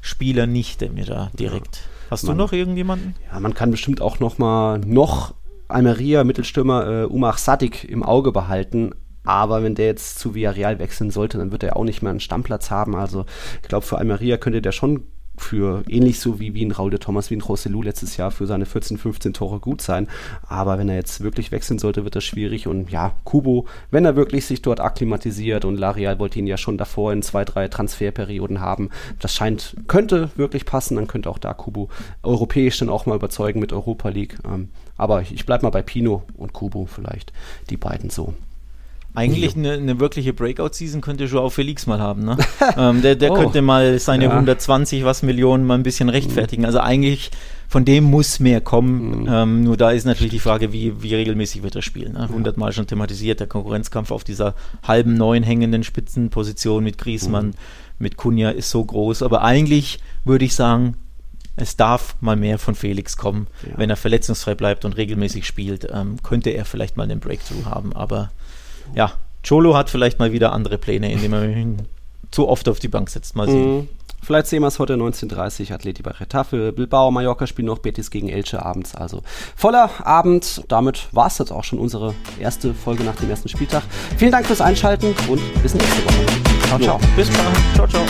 [0.00, 1.76] Spieler nicht, der mir da direkt.
[1.76, 2.10] Ja.
[2.10, 3.14] Hast man, du noch irgendjemanden?
[3.32, 5.34] Ja, man kann bestimmt auch noch mal noch
[5.68, 8.94] Almeria Mittelstürmer äh, Umar Sadik im Auge behalten.
[9.24, 12.20] Aber wenn der jetzt zu Villarreal wechseln sollte, dann wird er auch nicht mehr einen
[12.20, 12.96] Stammplatz haben.
[12.96, 13.24] Also
[13.62, 15.04] ich glaube, für Almeria könnte der schon
[15.36, 18.46] für ähnlich so wie, wie ein Raul de Thomas, wie ein José letztes Jahr für
[18.46, 20.08] seine 14, 15 Tore gut sein.
[20.46, 22.66] Aber wenn er jetzt wirklich wechseln sollte, wird das schwierig.
[22.66, 26.78] Und ja, Kubo, wenn er wirklich sich dort akklimatisiert und Larial wollte ihn ja schon
[26.78, 30.96] davor in zwei, drei Transferperioden haben, das scheint, könnte wirklich passen.
[30.96, 31.88] Dann könnte auch da Kubo
[32.22, 34.38] europäisch dann auch mal überzeugen mit Europa League.
[34.44, 37.32] Ähm, aber ich bleibe mal bei Pino und Kubo vielleicht,
[37.70, 38.34] die beiden so.
[39.14, 42.24] Eigentlich eine, eine wirkliche Breakout-Season könnte Joao Felix mal haben.
[42.24, 42.38] Ne?
[42.78, 44.30] ähm, der der oh, könnte mal seine ja.
[44.30, 46.64] 120 was Millionen mal ein bisschen rechtfertigen.
[46.64, 47.30] Also eigentlich
[47.68, 49.22] von dem muss mehr kommen.
[49.22, 49.28] Mhm.
[49.30, 52.14] Ähm, nur da ist natürlich die Frage, wie, wie regelmäßig wird er spielen.
[52.14, 52.22] Ne?
[52.22, 57.54] 100 Mal schon thematisiert, der Konkurrenzkampf auf dieser halben neuen hängenden Spitzenposition mit Griesmann, mhm.
[57.98, 59.22] mit Kunja ist so groß.
[59.22, 60.96] Aber eigentlich würde ich sagen,
[61.56, 63.46] es darf mal mehr von Felix kommen.
[63.66, 63.76] Ja.
[63.76, 67.94] Wenn er verletzungsfrei bleibt und regelmäßig spielt, ähm, könnte er vielleicht mal einen Breakthrough haben.
[67.94, 68.30] Aber
[68.94, 69.12] ja,
[69.46, 71.88] Cholo hat vielleicht mal wieder andere Pläne, indem er ihn
[72.30, 73.36] zu oft auf die Bank setzt.
[73.36, 73.76] Mal sehen.
[73.76, 73.88] Mhm.
[74.24, 78.28] Vielleicht sehen wir es heute 19.30 Atleti bei Retafe, Bilbao, Mallorca spielen noch Betis gegen
[78.28, 78.94] Elche abends.
[78.94, 79.22] Also
[79.56, 80.62] voller Abend.
[80.68, 83.82] Damit war es jetzt auch schon unsere erste Folge nach dem ersten Spieltag.
[84.16, 86.26] Vielen Dank fürs Einschalten und bis nächste Woche.
[86.68, 87.00] Ciao, ciao.
[87.16, 87.52] Bis dann.
[87.74, 88.04] Ciao, ciao.